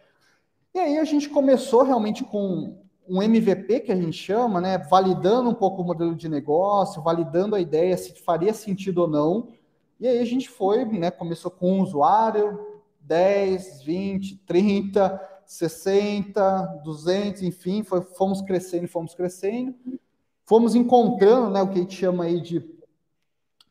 [0.73, 4.79] E aí a gente começou realmente com um MVP que a gente chama, né?
[4.79, 9.49] Validando um pouco o modelo de negócio, validando a ideia se faria sentido ou não.
[9.99, 11.11] E aí a gente foi, né?
[11.11, 12.74] Começou com um usuário,
[13.05, 19.75] 10, 20, 30, 60, 200, enfim, foi, fomos crescendo, fomos crescendo,
[20.45, 22.65] fomos encontrando né, o que a gente chama aí de,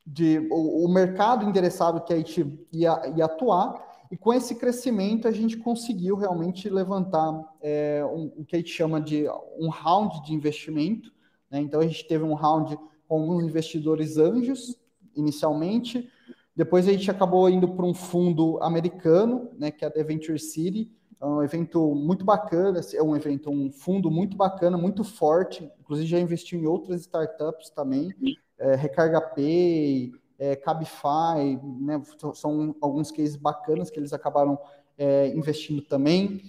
[0.06, 5.28] de o, o mercado endereçado que a gente ia, ia atuar, e com esse crescimento
[5.28, 10.24] a gente conseguiu realmente levantar é, um, o que a gente chama de um round
[10.24, 11.12] de investimento.
[11.50, 11.62] Né?
[11.62, 14.78] Então a gente teve um round com alguns investidores anjos
[15.16, 16.08] inicialmente,
[16.56, 20.40] depois a gente acabou indo para um fundo americano, né, que é a The Venture
[20.40, 20.92] City.
[21.20, 25.72] É um evento muito bacana, é um evento, um fundo muito bacana, muito forte.
[25.80, 28.14] Inclusive já investiu em outras startups também,
[28.60, 32.02] é, Recarga Pay, é, Cabify, né,
[32.34, 34.60] são alguns cases bacanas que eles acabaram
[34.98, 36.42] é, investindo também.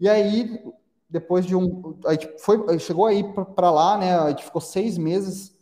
[0.00, 0.62] E aí,
[1.10, 3.22] depois de um, a gente foi, chegou aí
[3.54, 4.16] para lá, né?
[4.16, 5.54] A gente ficou seis meses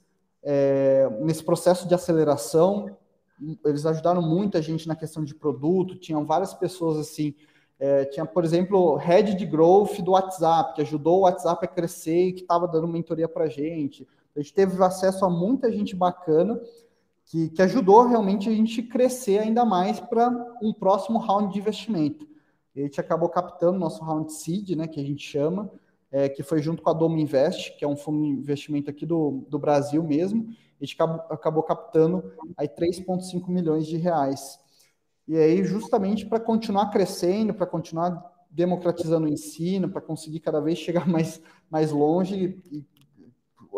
[0.43, 2.97] é, nesse processo de aceleração
[3.65, 7.35] eles ajudaram muito a gente na questão de produto, tinham várias pessoas assim,
[7.79, 12.27] é, tinha, por exemplo, head de growth do WhatsApp, que ajudou o WhatsApp a crescer
[12.27, 14.07] e que estava dando mentoria para a gente.
[14.37, 16.61] A gente teve acesso a muita gente bacana
[17.25, 20.29] que, que ajudou realmente a gente crescer ainda mais para
[20.61, 22.29] um próximo round de investimento.
[22.77, 25.71] A gente acabou captando nosso round seed, né, que a gente chama,
[26.11, 29.07] é, que foi junto com a Domo Invest, que é um fundo de investimento aqui
[29.07, 30.55] do, do Brasil mesmo.
[30.81, 34.59] A gente acabou, acabou captando aí 3,5 milhões de reais.
[35.29, 40.79] E aí, justamente para continuar crescendo, para continuar democratizando o ensino, para conseguir cada vez
[40.79, 41.41] chegar mais,
[41.71, 42.85] mais longe, e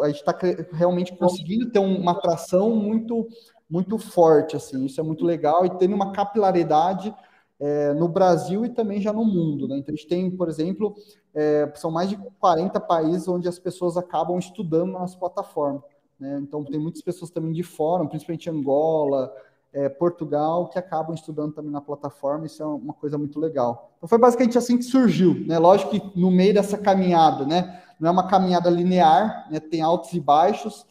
[0.01, 0.37] a gente está
[0.73, 3.29] realmente conseguindo ter uma atração muito,
[3.69, 7.15] muito forte, assim, isso é muito legal, e tendo uma capilaridade
[7.61, 9.69] é, no Brasil e também já no mundo.
[9.69, 9.79] Né?
[9.79, 10.95] Então, a gente tem, por exemplo,
[11.35, 15.83] é, são mais de 40 países onde as pessoas acabam estudando na nossa plataforma.
[16.23, 16.39] Né?
[16.41, 19.35] Então, tem muitas pessoas também de fora, principalmente Angola,
[19.73, 23.93] é, Portugal, que acabam estudando também na plataforma, isso é uma coisa muito legal.
[23.97, 25.35] Então, foi basicamente assim que surgiu.
[25.45, 25.59] Né?
[25.59, 27.83] Lógico que no meio dessa caminhada, né?
[27.99, 29.59] não é uma caminhada linear, né?
[29.59, 30.83] tem altos e baixos,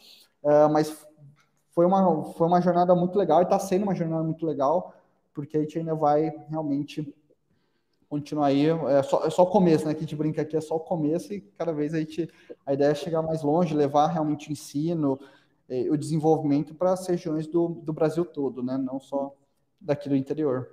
[0.44, 0.94] uh, mas
[1.70, 4.94] foi uma, foi uma jornada muito legal e está sendo uma jornada muito legal,
[5.34, 7.16] porque a gente ainda vai realmente
[8.12, 8.68] continuar aí.
[8.68, 9.94] É só, é só o começo, né?
[9.94, 12.30] Que a gente brinca aqui, é só o começo e cada vez a gente.
[12.66, 15.18] A ideia é chegar mais longe, levar realmente o ensino,
[15.70, 18.78] eh, o desenvolvimento para as regiões do, do Brasil todo, né?
[18.78, 19.34] Não só
[19.80, 20.70] daqui do interior.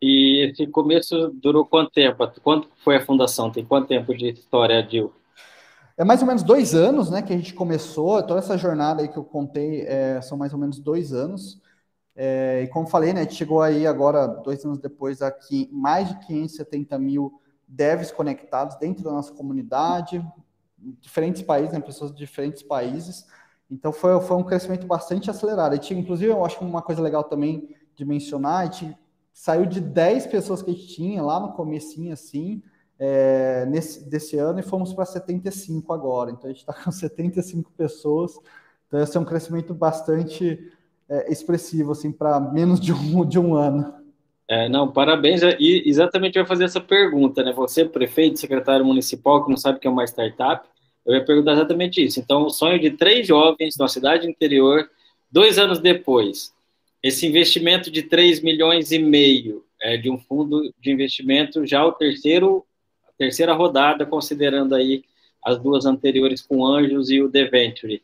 [0.00, 2.26] E esse começo durou quanto tempo?
[2.42, 3.52] Quanto foi a fundação?
[3.52, 5.12] Tem quanto tempo de história, Dil?
[5.96, 8.22] É mais ou menos dois anos, né, que a gente começou.
[8.22, 11.62] Toda essa jornada aí que eu contei é, são mais ou menos dois anos.
[12.16, 16.08] É, e como falei, né, a gente chegou aí agora, dois anos depois, aqui mais
[16.08, 20.24] de 570 mil devs conectados dentro da nossa comunidade,
[21.00, 23.26] diferentes países, né, pessoas de diferentes países.
[23.70, 25.74] Então foi, foi um crescimento bastante acelerado.
[25.74, 28.96] Gente, inclusive, eu acho uma coisa legal também de mencionar, a gente
[29.32, 32.62] saiu de 10 pessoas que a gente tinha lá no comecinho, assim,
[32.98, 36.30] é, nesse, desse ano, e fomos para 75 agora.
[36.30, 38.38] Então a gente está com 75 pessoas.
[38.86, 40.70] Então esse é um crescimento bastante
[41.14, 43.94] é, expressivo, assim, para menos de um, de um ano.
[44.48, 45.40] É, não, parabéns.
[45.58, 47.52] E exatamente vai fazer essa pergunta, né?
[47.52, 50.68] Você, prefeito, secretário municipal, que não sabe o que é uma startup,
[51.06, 52.20] eu ia perguntar exatamente isso.
[52.20, 54.88] Então, o sonho de três jovens na cidade interior,
[55.30, 56.52] dois anos depois,
[57.02, 61.92] esse investimento de 3 milhões e meio é, de um fundo de investimento, já o
[61.92, 62.64] terceiro,
[63.06, 65.04] a terceira rodada, considerando aí
[65.44, 68.02] as duas anteriores com Anjos e o Deventure.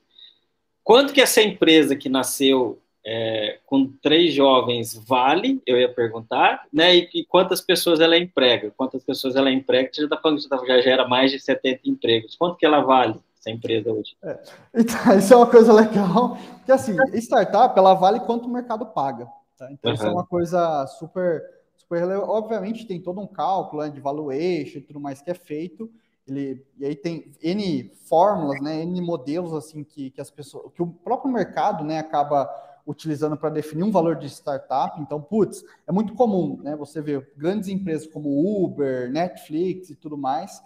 [0.84, 6.94] Quanto que essa empresa que nasceu é, com três jovens vale, eu ia perguntar, né?
[6.94, 8.72] E, e, quantas pessoas ela emprega?
[8.76, 9.90] Quantas pessoas ela emprega?
[9.92, 12.36] Você já está falando que já gera mais de 70 empregos.
[12.36, 14.16] Quanto que ela vale, essa empresa hoje?
[14.22, 14.38] É,
[14.74, 19.26] então, isso é uma coisa legal, que assim, startup, ela vale quanto o mercado paga.
[19.56, 19.70] Tá?
[19.72, 19.94] Então, uhum.
[19.94, 21.42] isso é uma coisa super,
[21.76, 25.90] super Obviamente, tem todo um cálculo né, de valuation e tudo mais que é feito,
[26.28, 30.82] ele, e aí tem N fórmulas, né, N modelos assim que, que as pessoas, que
[30.82, 32.48] o próprio mercado, né, acaba
[32.90, 35.00] utilizando para definir um valor de startup.
[35.00, 36.74] Então, putz, é muito comum, né?
[36.76, 40.60] Você vê grandes empresas como Uber, Netflix e tudo mais.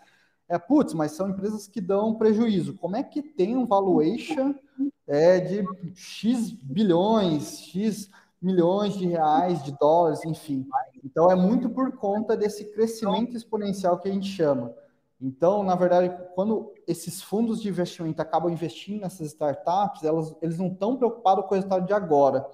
[0.49, 2.75] É, putz, mas são empresas que dão prejuízo.
[2.75, 4.55] Como é que tem um valuation
[5.07, 8.11] é, de X bilhões, X
[8.41, 10.67] milhões de reais, de dólares, enfim.
[11.03, 14.75] Então, é muito por conta desse crescimento exponencial que a gente chama.
[15.27, 20.67] Então, na verdade, quando esses fundos de investimento acabam investindo nessas startups, elas, eles não
[20.67, 22.47] estão preocupados com o resultado de agora.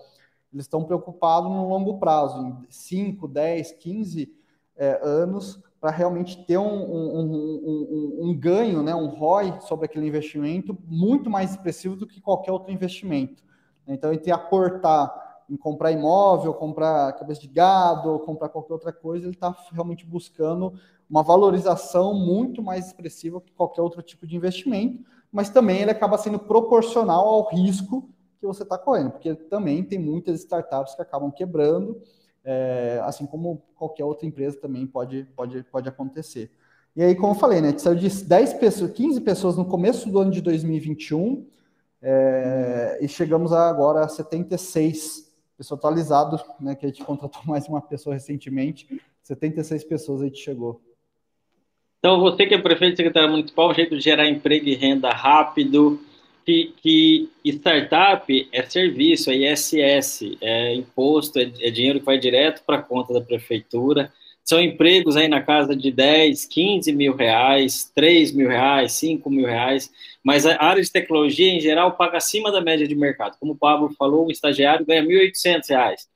[0.52, 4.32] Eles estão preocupados no longo prazo, em 5, 10, 15
[4.76, 10.06] é, anos, para realmente ter um, um, um, um, ganho, né, um ROI sobre aquele
[10.06, 13.42] investimento muito mais expressivo do que qualquer outro investimento.
[13.84, 19.34] Então, entre aportar em comprar imóvel, comprar cabeça de gado, comprar qualquer outra coisa, ele
[19.34, 20.72] está realmente buscando
[21.10, 26.16] uma valorização muito mais expressiva que qualquer outro tipo de investimento, mas também ele acaba
[26.16, 31.30] sendo proporcional ao risco que você está correndo, porque também tem muitas startups que acabam
[31.30, 32.00] quebrando,
[32.44, 36.50] é, assim como qualquer outra empresa também pode, pode, pode acontecer.
[36.96, 39.64] E aí, como eu falei, né, a gente saiu de 10 pessoas, 15 pessoas no
[39.64, 41.46] começo do ano de 2021,
[42.02, 47.82] é, e chegamos agora a 76 pessoas atualizadas, né, que a gente contratou mais uma
[47.82, 48.88] pessoa recentemente,
[49.22, 50.80] 76 pessoas a gente chegou.
[52.00, 56.00] Então, você que é prefeito secretário municipal, um jeito de gerar emprego e renda rápido,
[56.46, 62.62] que, que startup é serviço, é ISS, é imposto, é, é dinheiro que vai direto
[62.64, 64.10] para a conta da prefeitura.
[64.42, 69.46] São empregos aí na casa de 10, 15 mil reais, 3 mil reais, 5 mil
[69.46, 69.92] reais,
[70.24, 73.36] mas a área de tecnologia, em geral, paga acima da média de mercado.
[73.38, 76.08] Como o Pablo falou, um estagiário ganha 1.800 reais.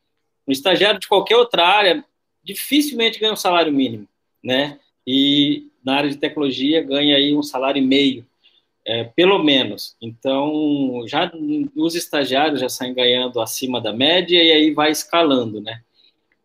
[0.49, 2.03] Um estagiário de qualquer outra área
[2.42, 4.09] dificilmente ganha um salário mínimo,
[4.42, 4.79] né?
[5.07, 8.27] E na área de tecnologia ganha aí um salário e meio,
[8.85, 9.97] é, pelo menos.
[10.01, 11.31] Então, já
[11.77, 15.81] os estagiários já saem ganhando acima da média e aí vai escalando, né?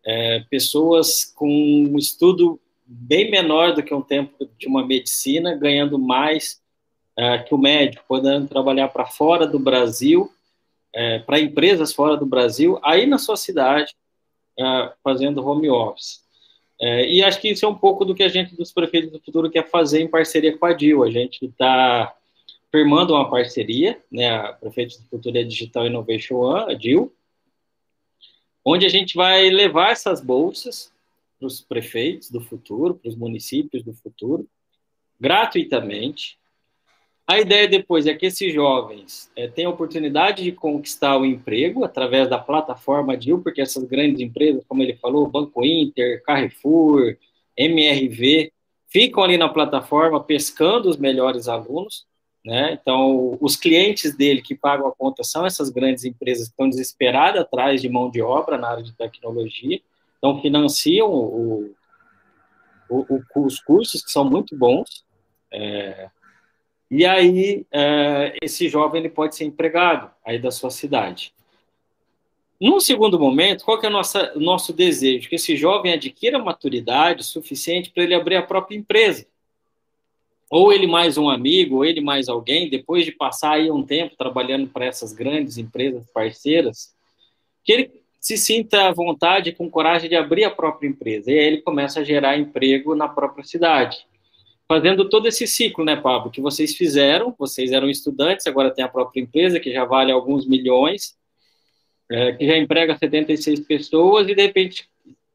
[0.04, 5.98] é, pessoas com um estudo bem menor do que um tempo de uma medicina, ganhando
[5.98, 6.60] mais
[7.16, 10.32] é, que o médico, podendo trabalhar para fora do Brasil,
[10.92, 13.94] é, para empresas fora do Brasil, aí na sua cidade,
[14.58, 16.20] é, fazendo home office.
[16.80, 19.20] É, e acho que isso é um pouco do que a gente dos prefeitos do
[19.20, 21.04] futuro quer fazer em parceria com a DIL.
[21.04, 22.16] A gente está
[22.70, 27.12] firmando uma parceria, né, a Prefeitos do Futuro é Digital Innovation One, a DIL,
[28.64, 30.92] onde a gente vai levar essas bolsas
[31.38, 34.48] para os prefeitos do futuro, para os municípios do futuro,
[35.18, 36.38] gratuitamente.
[37.30, 41.84] A ideia depois é que esses jovens é, tenham a oportunidade de conquistar o emprego
[41.84, 47.16] através da plataforma DIL, porque essas grandes empresas, como ele falou, Banco Inter, Carrefour,
[47.56, 48.52] MRV,
[48.88, 52.04] ficam ali na plataforma pescando os melhores alunos
[52.44, 52.72] né?
[52.72, 57.42] Então, os clientes dele que pagam a conta são essas grandes empresas que estão desesperadas
[57.42, 59.80] atrás de mão de obra na área de tecnologia,
[60.16, 61.74] então financiam o,
[62.88, 65.04] o, o, os cursos que são muito bons,
[65.52, 66.08] é,
[66.90, 71.32] e aí é, esse jovem ele pode ser empregado aí da sua cidade.
[72.60, 75.28] Num segundo momento, qual que é o nosso, desejo?
[75.28, 79.26] Que esse jovem adquira maturidade suficiente para ele abrir a própria empresa
[80.50, 84.16] ou ele mais um amigo, ou ele mais alguém, depois de passar aí um tempo
[84.16, 86.92] trabalhando para essas grandes empresas parceiras,
[87.62, 91.30] que ele se sinta à vontade, com coragem de abrir a própria empresa.
[91.30, 94.04] E aí ele começa a gerar emprego na própria cidade.
[94.70, 98.88] Fazendo todo esse ciclo, né, Pablo, que vocês fizeram, vocês eram estudantes, agora tem a
[98.88, 101.16] própria empresa, que já vale alguns milhões,
[102.08, 104.88] é, que já emprega 76 pessoas, e de repente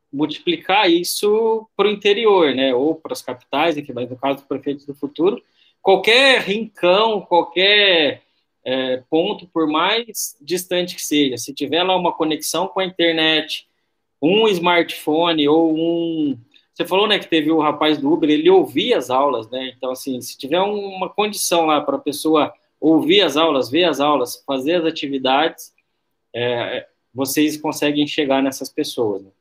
[0.09, 4.47] multiplicar isso para o interior, né, ou para as capitais, enfim, mas no caso dos
[4.47, 5.43] prefeitos do futuro,
[5.81, 8.21] qualquer rincão, qualquer
[8.63, 13.67] é, ponto, por mais distante que seja, se tiver lá uma conexão com a internet,
[14.21, 16.39] um smartphone ou um.
[16.75, 19.71] Você falou, né, que teve o rapaz do Uber, ele ouvia as aulas, né?
[19.77, 24.01] Então, assim, se tiver uma condição lá para a pessoa ouvir as aulas, ver as
[24.01, 25.73] aulas, fazer as atividades,
[26.35, 29.23] é, vocês conseguem chegar nessas pessoas.
[29.23, 29.31] Né?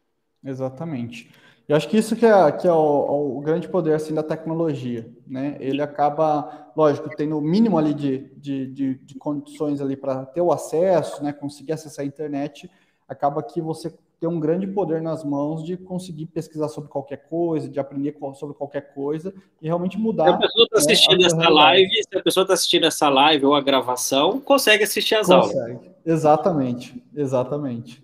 [0.45, 1.29] Exatamente.
[1.67, 5.11] Eu acho que isso que é, que é o, o, grande poder assim da tecnologia,
[5.27, 5.57] né?
[5.59, 10.41] Ele acaba, lógico, tendo o mínimo ali de, de, de, de condições ali para ter
[10.41, 11.33] o acesso, né?
[11.33, 12.71] Conseguir acessar a internet,
[13.09, 13.93] acaba que você
[14.25, 18.57] tem um grande poder nas mãos de conseguir pesquisar sobre qualquer coisa, de aprender sobre
[18.57, 20.29] qualquer coisa e realmente mudar.
[20.29, 23.45] Se a pessoa está assistindo né, essa live, se a pessoa está assistindo essa live
[23.45, 25.73] ou a gravação, consegue assistir as consegue.
[25.73, 25.91] aulas.
[26.07, 28.03] Exatamente, exatamente.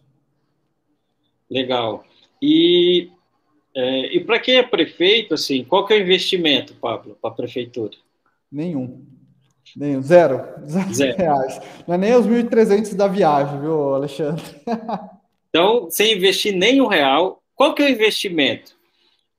[1.48, 2.04] Legal.
[2.42, 3.10] E,
[3.74, 7.34] é, e para quem é prefeito, assim, qual que é o investimento, Pablo, para a
[7.34, 7.96] prefeitura?
[8.52, 9.06] Nenhum.
[9.74, 10.02] Nenhum.
[10.02, 10.44] Zero.
[10.66, 11.16] Zero, Zero.
[11.16, 11.60] reais.
[11.88, 14.44] Não é nem os 1.300 da viagem, viu, Alexandre?
[15.50, 18.74] então, sem investir nenhum real, qual que é o investimento?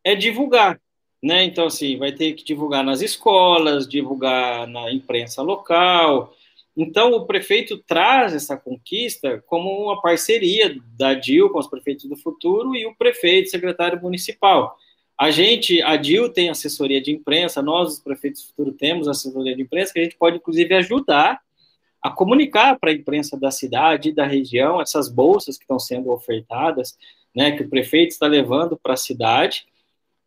[0.04, 0.80] É divulgar.
[1.24, 1.44] Né?
[1.44, 6.34] Então, assim, vai ter que divulgar nas escolas, divulgar na imprensa local,
[6.76, 12.16] então, o prefeito traz essa conquista como uma parceria da DIL com os prefeitos do
[12.16, 14.78] futuro e o prefeito, secretário municipal.
[15.18, 19.56] A gente, a DIL tem assessoria de imprensa, nós, os prefeitos do futuro, temos assessoria
[19.56, 21.42] de imprensa, que a gente pode, inclusive, ajudar
[22.02, 26.12] a comunicar para a imprensa da cidade e da região essas bolsas que estão sendo
[26.12, 26.98] ofertadas,
[27.36, 29.66] né, que o prefeito está levando para a cidade.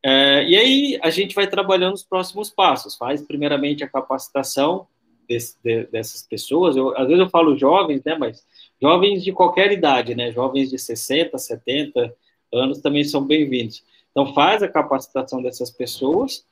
[0.03, 2.97] É, e aí a gente vai trabalhando os próximos passos.
[2.97, 4.87] Faz primeiramente a capacitação
[5.29, 6.77] desse, de, dessas pessoas.
[6.77, 8.47] Eu, às vezes eu falo jovens, né, mas
[8.81, 12.15] jovens de qualquer idade, né, jovens de 60, 70
[12.53, 13.83] anos também são bem-vindos.
[14.11, 16.45] Então, faz a capacitação dessas pessoas.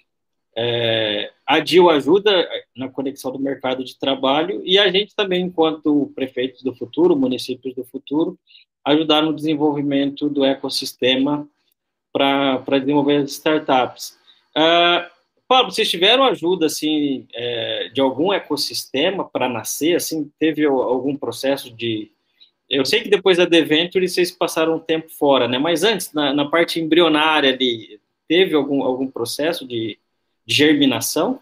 [0.56, 6.12] É, a DIL ajuda na conexão do mercado de trabalho e a gente também, enquanto
[6.14, 8.38] prefeitos do futuro, municípios do futuro,
[8.84, 11.48] ajudar no desenvolvimento do ecossistema
[12.12, 14.18] para desenvolver as startups.
[14.56, 15.10] Uh,
[15.52, 19.96] Pablo, vocês tiveram ajuda assim é, de algum ecossistema para nascer?
[19.96, 22.10] Assim, teve algum processo de?
[22.70, 25.58] Eu sei que depois da Deventure vocês passaram um tempo fora, né?
[25.58, 30.01] Mas antes, na, na parte embrionária ali, teve algum, algum processo de, de
[30.46, 31.40] germinação?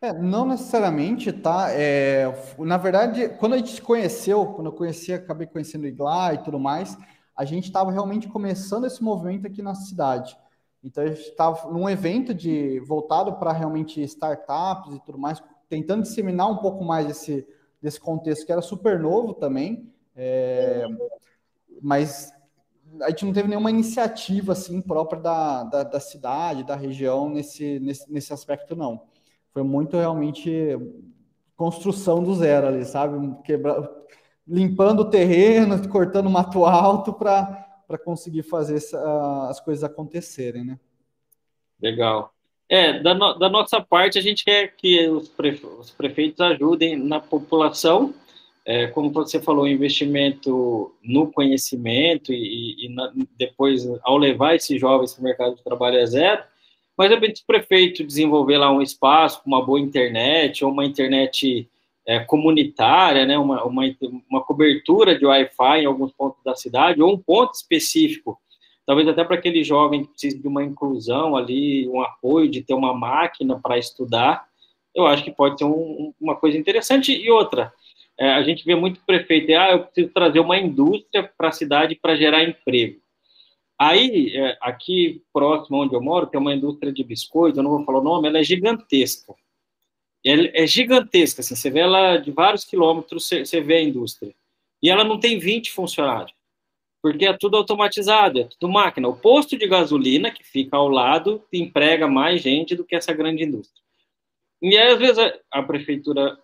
[0.00, 1.70] É, não necessariamente, tá?
[1.70, 2.26] É,
[2.58, 6.38] na verdade, quando a gente se conheceu, quando eu conheci, acabei conhecendo o Igla e
[6.38, 6.96] tudo mais,
[7.34, 10.36] a gente estava realmente começando esse movimento aqui na cidade.
[10.84, 16.02] Então a gente estava num evento de voltado para realmente startups e tudo mais, tentando
[16.02, 17.46] disseminar um pouco mais esse
[17.80, 20.84] desse contexto que era super novo também, é,
[21.80, 22.32] mas
[23.02, 27.78] a gente não teve nenhuma iniciativa assim própria da, da, da, cidade, da região nesse,
[27.80, 29.02] nesse, nesse aspecto não.
[29.52, 30.76] Foi muito realmente
[31.56, 33.16] construção do zero ali, sabe?
[33.42, 33.90] Quebra...
[34.46, 40.78] Limpando o terreno, cortando mato alto para conseguir fazer essa, as coisas acontecerem, né?
[41.80, 42.32] Legal.
[42.68, 46.96] É, da, no, da nossa parte, a gente quer que os, prefe, os prefeitos ajudem
[46.96, 48.14] na população,
[48.68, 55.14] é, como você falou, investimento no conhecimento e, e na, depois, ao levar esses jovens
[55.14, 56.42] para o mercado de trabalho é zero,
[56.94, 60.84] mas é bem o prefeito desenvolver lá um espaço com uma boa internet, ou uma
[60.84, 61.66] internet
[62.06, 63.84] é, comunitária, né, uma, uma,
[64.30, 68.38] uma cobertura de Wi-Fi em alguns pontos da cidade, ou um ponto específico
[68.84, 72.72] talvez até para aquele jovem que precisa de uma inclusão ali, um apoio, de ter
[72.72, 74.46] uma máquina para estudar,
[74.94, 77.12] eu acho que pode ser um, uma coisa interessante.
[77.12, 77.72] E outra,
[78.18, 81.94] é, a gente vê muito prefeito, ah, eu preciso trazer uma indústria para a cidade
[81.94, 83.00] para gerar emprego.
[83.80, 87.84] Aí, é, aqui próximo onde eu moro, tem uma indústria de biscoito, eu não vou
[87.84, 89.34] falar o nome, ela é gigantesca.
[90.24, 94.34] Ela é gigantesca, assim, você vê ela de vários quilômetros, você, você vê a indústria.
[94.82, 96.38] E ela não tem 20 funcionários
[97.02, 99.08] porque é tudo automatizado, é tudo máquina.
[99.08, 103.44] O posto de gasolina, que fica ao lado, emprega mais gente do que essa grande
[103.44, 103.82] indústria.
[104.60, 106.36] E aí, às vezes, a, a prefeitura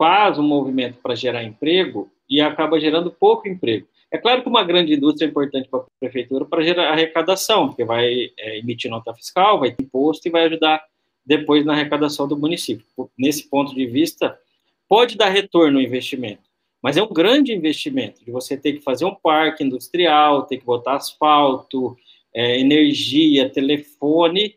[0.00, 3.86] faz um movimento para gerar emprego e acaba gerando pouco emprego.
[4.10, 7.84] É claro que uma grande indústria é importante para a prefeitura para gerar arrecadação, porque
[7.84, 10.82] vai é, emitir nota fiscal, vai ter imposto e vai ajudar
[11.24, 12.86] depois na arrecadação do município.
[13.18, 14.38] Nesse ponto de vista,
[14.88, 16.48] pode dar retorno ao investimento.
[16.82, 20.64] Mas é um grande investimento de você ter que fazer um parque industrial, ter que
[20.64, 21.94] botar asfalto,
[22.34, 24.56] é, energia, telefone,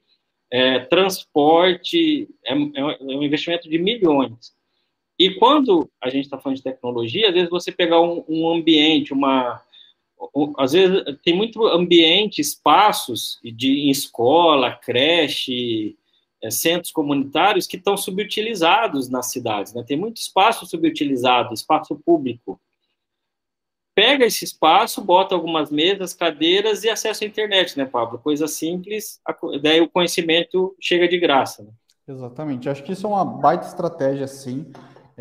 [0.50, 4.54] é, transporte, é, é, um investimento de milhões.
[5.18, 9.14] E quando a gente está falando de tecnologia, às vezes você pegar um, um ambiente,
[9.14, 9.62] uma,
[10.36, 15.96] um, às vezes tem muito ambiente, espaços de escola, creche,
[16.42, 19.84] é, centros comunitários que estão subutilizados nas cidades, né?
[19.84, 22.60] Tem muito espaço subutilizado, espaço público.
[23.96, 28.18] Pega esse espaço, bota algumas mesas, cadeiras e acesso à internet, né, Pablo?
[28.18, 29.22] Coisa simples,
[29.62, 31.64] daí o conhecimento chega de graça.
[31.64, 31.70] Né?
[32.08, 32.68] Exatamente.
[32.68, 34.72] Acho que isso é uma baita estratégia, sim,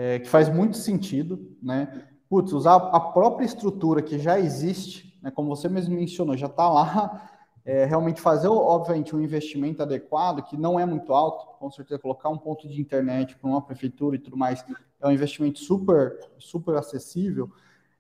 [0.03, 2.03] é, que faz muito sentido, né?
[2.29, 6.69] Putz, usar a própria estrutura que já existe, né, como você mesmo mencionou, já está
[6.69, 7.31] lá
[7.65, 12.31] é, realmente fazer, obviamente, um investimento adequado, que não é muito alto, com certeza colocar
[12.31, 14.65] um ponto de internet para uma prefeitura e tudo mais,
[15.01, 17.49] é um investimento super, super acessível,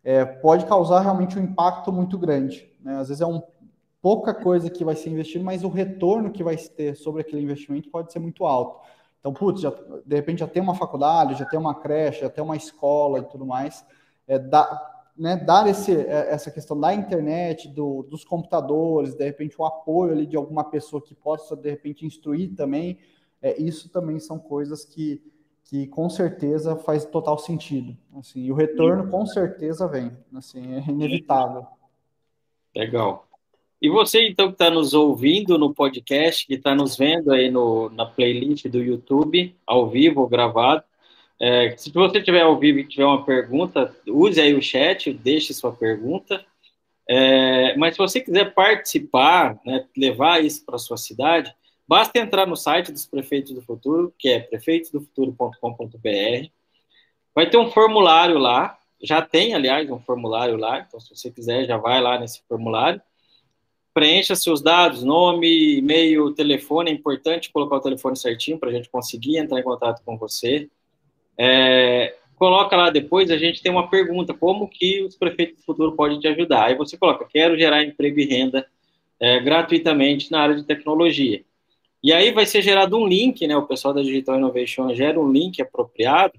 [0.03, 2.69] é, pode causar realmente um impacto muito grande.
[2.81, 2.97] Né?
[2.97, 3.41] Às vezes é um,
[4.01, 7.89] pouca coisa que vai ser investido, mas o retorno que vai ter sobre aquele investimento
[7.91, 8.81] pode ser muito alto.
[9.23, 9.71] Então, putz, já,
[10.05, 13.23] de repente já tem uma faculdade, já tem uma creche, já tem uma escola e
[13.23, 13.87] tudo mais,
[14.27, 19.55] é, dá, né, dar esse, é, essa questão da internet, do, dos computadores, de repente
[19.57, 22.99] o apoio ali de alguma pessoa que possa, de repente, instruir também,
[23.41, 25.23] é, isso também são coisas que,
[25.63, 27.97] que com certeza faz total sentido.
[28.17, 31.65] Assim, e o retorno com certeza vem, assim, é inevitável.
[32.75, 33.29] Legal.
[33.83, 37.91] E você, então, que está nos ouvindo no podcast, que está nos vendo aí no,
[37.91, 40.85] na playlist do YouTube, ao vivo ou gravado,
[41.41, 45.53] é, se você tiver ao vivo e tiver uma pergunta, use aí o chat, deixe
[45.53, 46.47] sua pergunta.
[47.09, 51.53] É, mas se você quiser participar, né, levar isso para sua cidade,
[51.87, 56.49] basta entrar no site dos Prefeitos do Futuro, que é prefeitosdofuturo.com.br.
[57.35, 61.67] Vai ter um formulário lá, já tem, aliás, um formulário lá, então se você quiser,
[61.67, 63.03] já vai lá nesse formulário.
[63.95, 68.89] Preencha seus dados, nome, e-mail, telefone, é importante colocar o telefone certinho para a gente
[68.89, 70.71] conseguir entrar em contato com você.
[71.37, 75.93] É, coloca lá depois, a gente tem uma pergunta, como que os prefeitos do futuro
[75.93, 76.67] podem te ajudar?
[76.67, 78.67] Aí você coloca, quero gerar emprego e renda
[79.21, 81.45] é, gratuitamente na área de tecnologia.
[82.03, 83.57] E aí vai ser gerado um link, né?
[83.57, 86.33] O pessoal da Digital Innovation gera um link apropriado,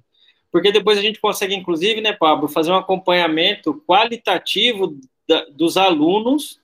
[0.51, 4.97] porque depois a gente consegue, inclusive, né, Pablo, fazer um acompanhamento qualitativo
[5.27, 6.59] da, dos alunos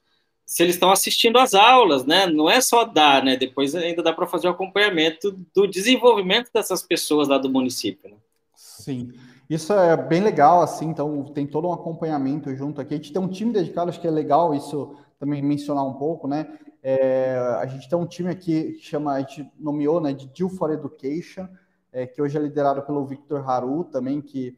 [0.49, 2.25] se eles estão assistindo às aulas, né?
[2.25, 3.37] Não é só dar, né?
[3.37, 8.09] Depois ainda dá para fazer o acompanhamento do desenvolvimento dessas pessoas lá do município.
[8.09, 8.15] Né?
[8.55, 9.13] Sim,
[9.47, 10.87] isso é bem legal, assim.
[10.87, 12.95] Então tem todo um acompanhamento junto aqui.
[12.95, 16.27] A gente tem um time dedicado, acho que é legal isso também mencionar um pouco,
[16.27, 16.47] né?
[16.81, 20.49] É, a gente tem um time aqui que chama, a gente nomeou, né, de Deal
[20.49, 21.47] for Education,
[21.93, 24.55] é, que hoje é liderado pelo Victor Haru também, que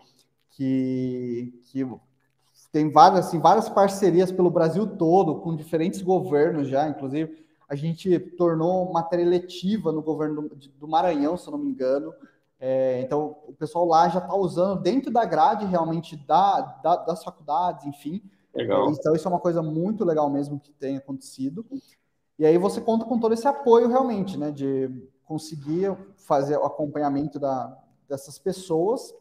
[0.52, 1.86] que, que
[2.72, 8.20] tem várias, assim, várias parcerias pelo Brasil todo, com diferentes governos já, inclusive a gente
[8.20, 12.14] tornou matéria letiva no governo do, do Maranhão, se eu não me engano.
[12.60, 17.24] É, então, o pessoal lá já está usando dentro da grade realmente da, da, das
[17.24, 18.22] faculdades, enfim.
[18.54, 18.92] Legal.
[18.92, 21.66] Então, isso é uma coisa muito legal mesmo que tem acontecido.
[22.38, 24.90] E aí você conta com todo esse apoio realmente, né, de
[25.24, 29.16] conseguir fazer o acompanhamento da, dessas pessoas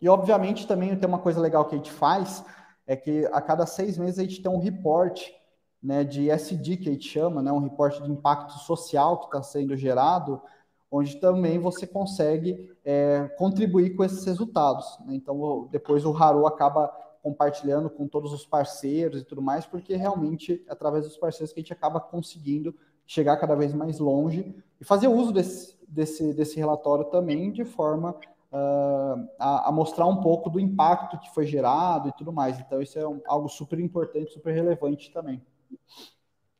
[0.00, 2.44] e, obviamente, também tem uma coisa legal que a gente faz,
[2.86, 5.30] é que a cada seis meses a gente tem um report
[5.82, 9.42] né, de SD, que a gente chama, né, um reporte de impacto social que está
[9.42, 10.40] sendo gerado,
[10.90, 14.98] onde também você consegue é, contribuir com esses resultados.
[15.06, 15.14] Né?
[15.14, 16.88] Então, depois o Haru acaba
[17.22, 21.62] compartilhando com todos os parceiros e tudo mais, porque realmente, através dos parceiros, que a
[21.62, 22.74] gente acaba conseguindo
[23.06, 28.16] chegar cada vez mais longe e fazer uso desse, desse, desse relatório também de forma
[28.52, 32.58] uh, a, a, mostrar um pouco do impacto que foi gerado e tudo mais.
[32.58, 35.40] Então, isso é um, algo super importante, super relevante também.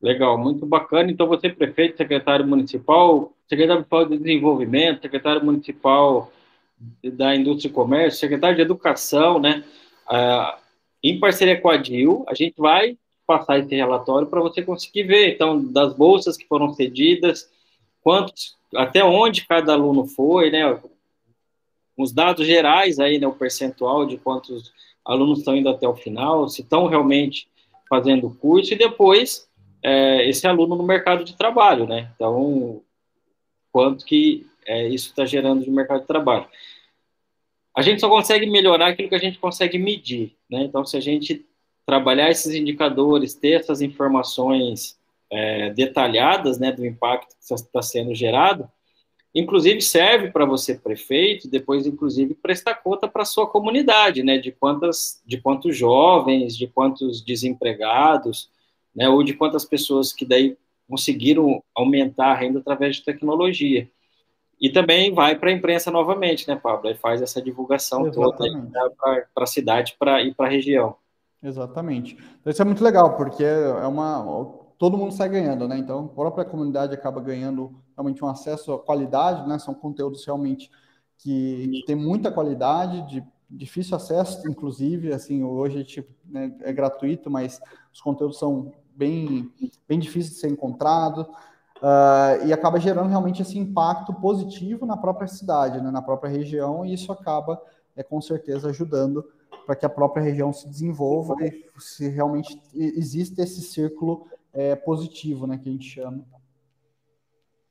[0.01, 1.11] Legal, muito bacana.
[1.11, 6.33] Então, você, prefeito, secretário municipal, secretário municipal de desenvolvimento, secretário municipal
[7.03, 9.63] da indústria e comércio, secretário de educação, né?
[10.09, 10.59] Uh,
[11.03, 15.35] em parceria com a DIL, a gente vai passar esse relatório para você conseguir ver,
[15.35, 17.49] então, das bolsas que foram cedidas,
[18.03, 20.81] quantos, até onde cada aluno foi, né?
[22.03, 23.27] Os dados gerais aí, né?
[23.27, 24.73] O percentual de quantos
[25.05, 27.49] alunos estão indo até o final, se estão realmente
[27.89, 29.49] fazendo o curso, e depois
[29.83, 32.11] é, esse aluno no mercado de trabalho, né?
[32.15, 32.83] Então,
[33.73, 36.47] quanto que é, isso está gerando de mercado de trabalho.
[37.77, 40.63] A gente só consegue melhorar aquilo que a gente consegue medir, né?
[40.63, 41.45] Então, se a gente
[41.87, 44.99] trabalhar esses indicadores, ter essas informações
[45.31, 48.71] é, detalhadas, né, do impacto que está sendo gerado,
[49.35, 54.51] inclusive serve para você prefeito, depois inclusive prestar conta para a sua comunidade, né, de
[54.51, 58.51] quantas, de quantos jovens, de quantos desempregados,
[58.95, 60.57] né, ou de quantas pessoas que daí
[60.89, 63.89] conseguiram aumentar a renda através de tecnologia.
[64.61, 66.91] E também vai para a imprensa novamente, né, Pablo?
[66.91, 68.73] E faz essa divulgação Exatamente.
[68.73, 68.91] toda
[69.35, 70.97] para a cidade pra, e para a região.
[71.43, 72.19] Exatamente.
[72.41, 74.60] Então, isso é muito legal, porque é uma.
[74.81, 75.77] Todo mundo sai ganhando, né?
[75.77, 79.59] Então, a própria comunidade acaba ganhando realmente um acesso à qualidade, né?
[79.59, 80.71] São conteúdos realmente
[81.19, 87.61] que, tem muita qualidade, de difícil acesso, inclusive, assim, hoje gente, né, é gratuito, mas
[87.93, 89.53] os conteúdos são bem,
[89.87, 95.29] bem difíceis de ser encontrados, uh, e acaba gerando realmente esse impacto positivo na própria
[95.29, 97.61] cidade, né, na própria região, e isso acaba,
[97.95, 99.29] é, com certeza, ajudando
[99.67, 105.47] para que a própria região se desenvolva e se realmente existe esse círculo é, positivo,
[105.47, 106.25] né, que a gente chama.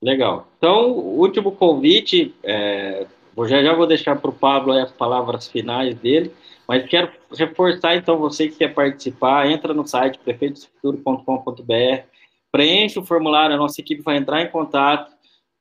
[0.01, 0.47] Legal.
[0.57, 3.05] Então, último convite, é,
[3.47, 6.31] já já vou deixar para o Pablo as palavras finais dele,
[6.67, 12.03] mas quero reforçar, então, você que quer participar, entra no site prefeitosfuturo.com.br,
[12.51, 15.11] preenche o formulário, a nossa equipe vai entrar em contato,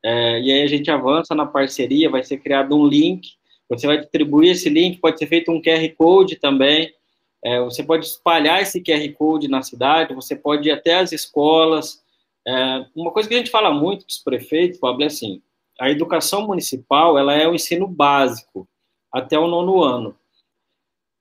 [0.05, 3.27] é, e aí a gente avança na parceria, vai ser criado um link,
[3.69, 6.93] você vai distribuir esse link, pode ser feito um QR Code também,
[7.45, 12.03] é, você pode espalhar esse QR Code na cidade, você pode ir até as escolas.
[12.47, 15.43] É, uma coisa que a gente fala muito para os prefeitos, Pablo, é assim,
[15.78, 18.68] a educação municipal ela é o ensino básico
[19.12, 20.16] até o nono ano.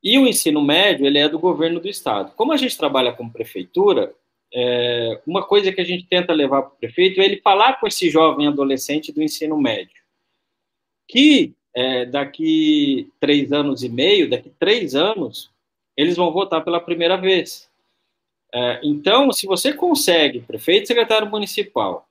[0.04, 2.34] E o ensino médio ele é do governo do estado.
[2.36, 4.14] Como a gente trabalha com prefeitura,
[4.54, 7.88] é, uma coisa que a gente tenta levar para o prefeito é ele falar com
[7.88, 10.02] esse jovem adolescente do ensino médio,
[11.08, 15.52] que é, daqui três anos e meio, daqui três anos,
[15.98, 17.68] eles vão votar pela primeira vez.
[18.54, 22.08] É, então, se você consegue, prefeito secretário municipal,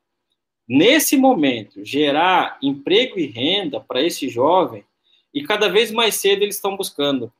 [0.68, 4.84] nesse momento, gerar emprego e renda para esse jovem,
[5.32, 7.32] e cada vez mais cedo eles estão buscando.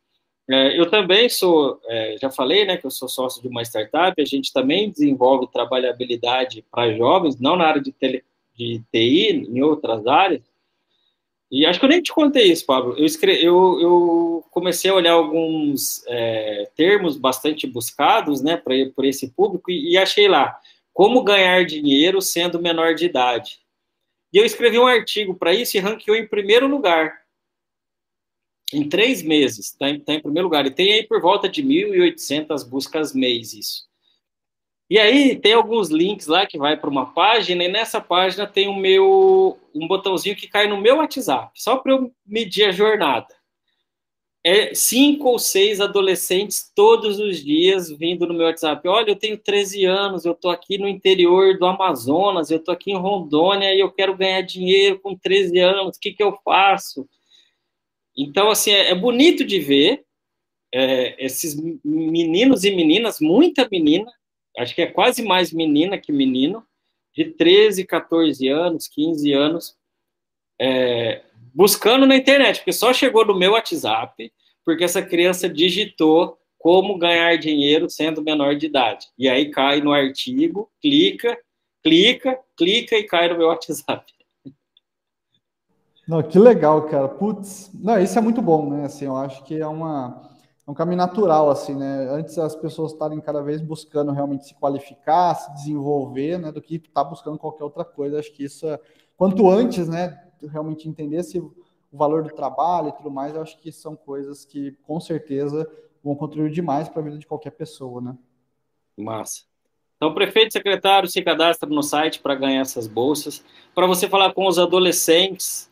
[0.49, 4.21] É, eu também sou, é, já falei, né, que eu sou sócio de uma startup,
[4.21, 8.23] a gente também desenvolve trabalhabilidade para jovens, não na área de, tele,
[8.55, 10.43] de TI, em outras áreas,
[11.51, 12.95] e acho que eu nem te contei isso, Pablo.
[12.99, 13.33] Eu, escre...
[13.45, 19.71] eu, eu comecei a olhar alguns é, termos bastante buscados né, pra, por esse público
[19.71, 20.59] e, e, achei lá
[20.93, 23.61] como ganhar dinheiro sendo menor de idade.
[24.33, 27.23] E eu escrevi um artigo para isso e ranqueou em primeiro lugar.
[28.73, 30.67] Em três meses, está em, tá em primeiro lugar.
[30.67, 33.86] E tem aí por volta de 1.800 buscas mês isso.
[34.89, 38.69] E aí tem alguns links lá que vai para uma página e nessa página tem
[38.69, 43.27] o meu um botãozinho que cai no meu WhatsApp, só para eu medir a jornada.
[44.45, 48.87] É cinco ou seis adolescentes todos os dias vindo no meu WhatsApp.
[48.87, 52.93] Olha, eu tenho 13 anos, eu estou aqui no interior do Amazonas, eu estou aqui
[52.93, 57.09] em Rondônia e eu quero ganhar dinheiro com 13 anos, o que, que eu faço?
[58.17, 60.05] Então, assim, é, é bonito de ver
[60.73, 64.11] é, esses meninos e meninas, muita menina,
[64.59, 66.65] acho que é quase mais menina que menino,
[67.15, 69.77] de 13, 14 anos, 15 anos,
[70.61, 71.23] é,
[71.55, 74.33] buscando na internet, porque só chegou no meu WhatsApp,
[74.65, 79.07] porque essa criança digitou como ganhar dinheiro sendo menor de idade.
[79.19, 81.39] E aí cai no artigo, clica,
[81.83, 84.13] clica, clica e cai no meu WhatsApp.
[86.07, 87.09] Não, que legal, cara.
[87.09, 88.85] Putz, não, isso é muito bom, né?
[88.85, 90.36] Assim, eu acho que é uma
[90.67, 92.09] é um caminho natural, assim, né?
[92.11, 96.51] Antes as pessoas estarem cada vez buscando realmente se qualificar, se desenvolver, né?
[96.51, 98.19] Do que estar tá buscando qualquer outra coisa.
[98.19, 98.79] Acho que isso, é,
[99.17, 100.21] quanto antes, né?
[100.51, 101.55] Realmente entender se o
[101.93, 105.71] valor do trabalho e tudo mais, eu acho que são coisas que com certeza
[106.03, 108.17] vão contribuir demais para a vida de qualquer pessoa, né?
[108.97, 109.45] Massa.
[109.97, 113.43] Então, prefeito secretário se cadastra no site para ganhar essas bolsas,
[113.75, 115.71] para você falar com os adolescentes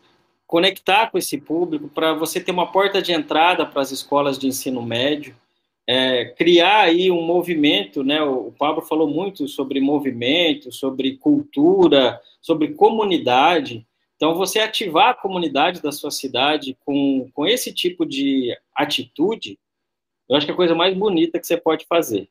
[0.54, 4.46] conectar com esse público, para você ter uma porta de entrada para as escolas de
[4.46, 5.34] ensino médio,
[5.84, 8.22] é, criar aí um movimento, né?
[8.22, 13.84] O Pablo falou muito sobre movimento, sobre cultura, sobre comunidade.
[14.14, 19.58] Então, você ativar a comunidade da sua cidade com, com esse tipo de atitude,
[20.28, 22.28] eu acho que é a coisa mais bonita que você pode fazer.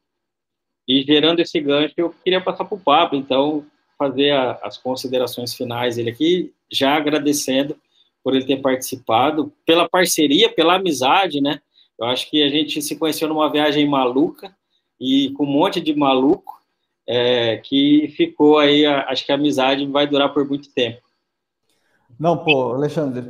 [0.87, 3.65] E gerando esse gancho, eu queria passar para o Pablo, então,
[3.97, 7.75] fazer a, as considerações finais ele aqui, já agradecendo
[8.23, 11.59] por ele ter participado, pela parceria, pela amizade, né?
[11.99, 14.55] Eu acho que a gente se conheceu numa viagem maluca
[14.99, 16.61] e com um monte de maluco
[17.07, 18.85] é, que ficou aí.
[18.85, 21.01] Acho que a amizade vai durar por muito tempo.
[22.19, 23.29] Não, pô, Alexandre,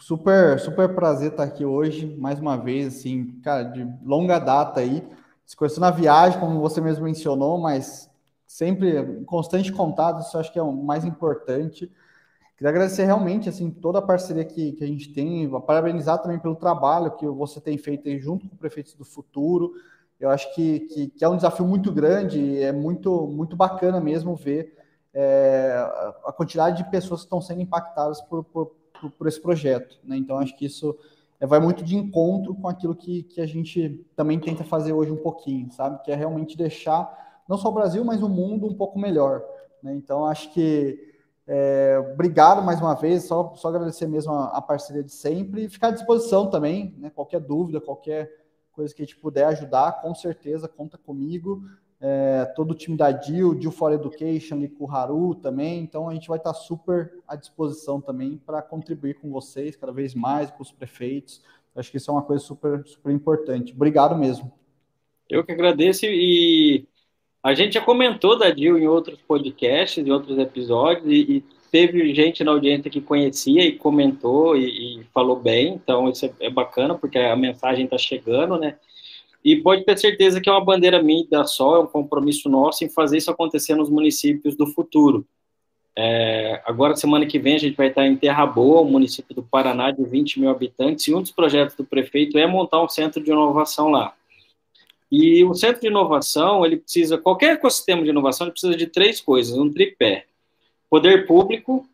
[0.00, 5.02] super, super prazer estar aqui hoje, mais uma vez, assim, cara, de longa data aí.
[5.46, 8.10] Se conheceu na viagem, como você mesmo mencionou, mas
[8.46, 11.90] sempre em constante contato, isso acho que é o mais importante.
[12.56, 16.54] Queria agradecer realmente assim toda a parceria que, que a gente tem, parabenizar também pelo
[16.54, 19.72] trabalho que você tem feito junto com o Prefeitos do Futuro.
[20.20, 24.36] Eu acho que, que, que é um desafio muito grande, é muito, muito bacana mesmo
[24.36, 24.76] ver
[25.14, 25.72] é,
[26.24, 28.72] a quantidade de pessoas que estão sendo impactadas por, por,
[29.16, 29.98] por, esse projeto.
[30.02, 30.16] Né?
[30.16, 30.96] Então, acho que isso
[31.40, 35.12] é, vai muito de encontro com aquilo que, que a gente também tenta fazer hoje
[35.12, 36.02] um pouquinho, sabe?
[36.02, 39.42] Que é realmente deixar não só o Brasil, mas o mundo um pouco melhor.
[39.82, 39.94] Né?
[39.94, 41.13] Então, acho que
[41.46, 45.68] é, obrigado mais uma vez, só, só agradecer mesmo a, a, parceria de sempre e
[45.68, 47.10] ficar à disposição também, né?
[47.10, 48.30] Qualquer dúvida, qualquer
[48.72, 51.62] coisa que a gente puder ajudar, com certeza, conta comigo.
[52.00, 56.28] É, todo o time da DIL, DIL for Education o Haru também, então a gente
[56.28, 60.72] vai estar super à disposição também para contribuir com vocês cada vez mais, com os
[60.72, 61.42] prefeitos.
[61.76, 63.72] Acho que isso é uma coisa super, super importante.
[63.72, 64.52] Obrigado mesmo.
[65.28, 66.86] Eu que agradeço e
[67.44, 72.14] a gente já comentou da Dil em outros podcasts, em outros episódios, e, e teve
[72.14, 76.48] gente na audiência que conhecia e comentou e, e falou bem, então isso é, é
[76.48, 78.76] bacana, porque a mensagem está chegando, né?
[79.44, 82.82] E pode ter certeza que é uma bandeira minha da Sol, é um compromisso nosso
[82.82, 85.26] em fazer isso acontecer nos municípios do futuro.
[85.94, 89.42] É, agora, semana que vem, a gente vai estar em Terra Boa, um município do
[89.42, 93.22] Paraná de 20 mil habitantes, e um dos projetos do prefeito é montar um centro
[93.22, 94.14] de inovação lá.
[95.16, 99.20] E o centro de inovação, ele precisa, qualquer ecossistema de inovação, ele precisa de três
[99.20, 100.26] coisas, um tripé.
[100.90, 101.86] Poder público,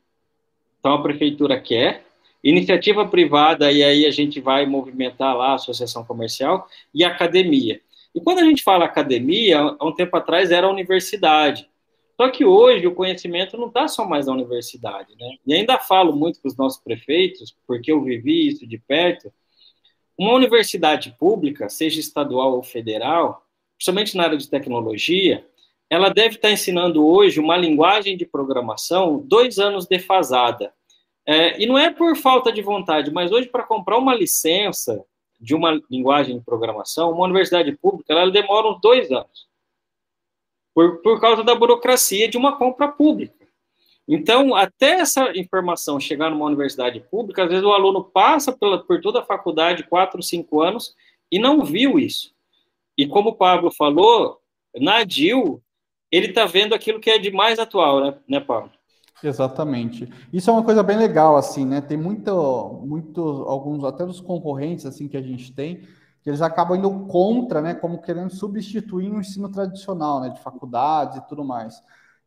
[0.79, 2.03] então a prefeitura quer,
[2.43, 7.83] iniciativa privada, e aí a gente vai movimentar lá a associação comercial, e academia.
[8.14, 11.68] E quando a gente fala academia, há um tempo atrás era a universidade.
[12.16, 15.37] Só que hoje o conhecimento não está só mais na universidade, né?
[15.47, 19.31] E ainda falo muito com os nossos prefeitos, porque eu vivi isso de perto,
[20.21, 23.43] uma universidade pública, seja estadual ou federal,
[23.79, 25.47] principalmente na área de tecnologia,
[25.89, 30.75] ela deve estar ensinando hoje uma linguagem de programação dois anos defasada.
[31.27, 35.03] É, e não é por falta de vontade, mas hoje, para comprar uma licença
[35.41, 39.49] de uma linguagem de programação, uma universidade pública, ela demora uns dois anos.
[40.75, 43.39] Por, por causa da burocracia de uma compra pública.
[44.13, 49.01] Então, até essa informação chegar numa universidade pública, às vezes o aluno passa pela, por
[49.01, 50.97] toda a faculdade, quatro, cinco anos,
[51.31, 52.35] e não viu isso.
[52.99, 54.41] E como o Pablo falou,
[54.75, 55.63] na DIL,
[56.11, 58.73] ele está vendo aquilo que é de mais atual, né, né, Pablo?
[59.23, 60.09] Exatamente.
[60.33, 61.81] Isso é uma coisa bem legal, assim, né?
[61.81, 65.87] Tem muito, muito, alguns, até dos concorrentes, assim, que a gente tem,
[66.21, 67.75] que eles acabam indo contra, né?
[67.75, 70.31] Como querendo substituir o ensino tradicional, né?
[70.31, 71.81] De faculdades e tudo mais.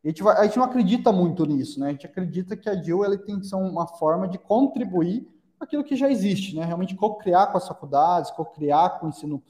[0.04, 1.88] A gente, vai, a gente, não acredita muito nisso, né?
[1.88, 5.26] A gente acredita que a DIL ele tem que ser uma forma de contribuir
[5.60, 6.66] aquilo que já existe, né?
[6.66, 9.42] Realmente co-criar com as faculdades, co-criar com o ensino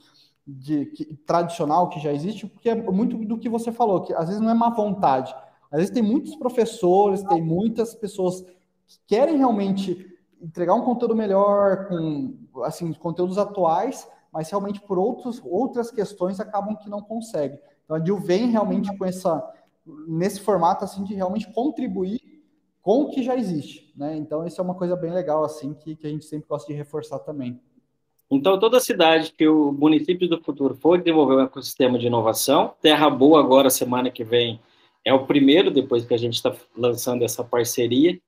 [0.46, 4.28] de, que, tradicional que já existe, porque é muito do que você falou, que às
[4.28, 5.34] vezes não é má vontade.
[5.72, 8.42] Às vezes tem muitos professores, tem muitas pessoas
[8.86, 10.06] que querem realmente
[10.40, 16.76] entregar um conteúdo melhor, com assim, conteúdos atuais, mas realmente por outros, outras questões acabam
[16.76, 17.60] que não conseguem.
[17.84, 19.44] Então a DIL vem realmente com essa
[19.86, 22.22] nesse formato assim de realmente contribuir
[22.82, 24.16] com o que já existe, né?
[24.18, 26.78] Então isso é uma coisa bem legal assim que, que a gente sempre gosta de
[26.78, 27.60] reforçar também.
[28.30, 33.10] Então toda cidade que o município do futuro for desenvolver um ecossistema de inovação, Terra
[33.10, 34.60] Boa agora semana que vem
[35.06, 38.20] é o primeiro depois que a gente está lançando essa parceria,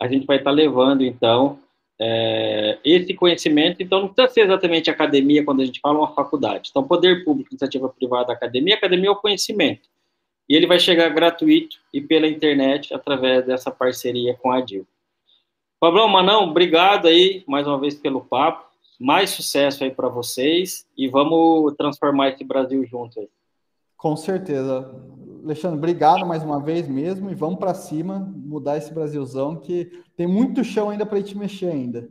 [0.00, 1.58] a gente vai estar tá levando então
[2.04, 3.80] é, esse conhecimento.
[3.80, 6.68] Então, não precisa ser exatamente academia quando a gente fala uma faculdade.
[6.70, 9.88] Então, poder público, iniciativa privada, academia, academia é o conhecimento.
[10.52, 14.86] E ele vai chegar gratuito e pela internet através dessa parceria com a DIL.
[15.80, 18.70] Pablão, Manão, obrigado aí mais uma vez pelo papo.
[19.00, 23.30] Mais sucesso aí para vocês e vamos transformar esse Brasil junto aí.
[23.96, 24.94] Com certeza.
[25.42, 30.26] Alexandre, obrigado mais uma vez mesmo e vamos para cima, mudar esse Brasilzão que tem
[30.26, 32.10] muito chão ainda para a gente mexer ainda.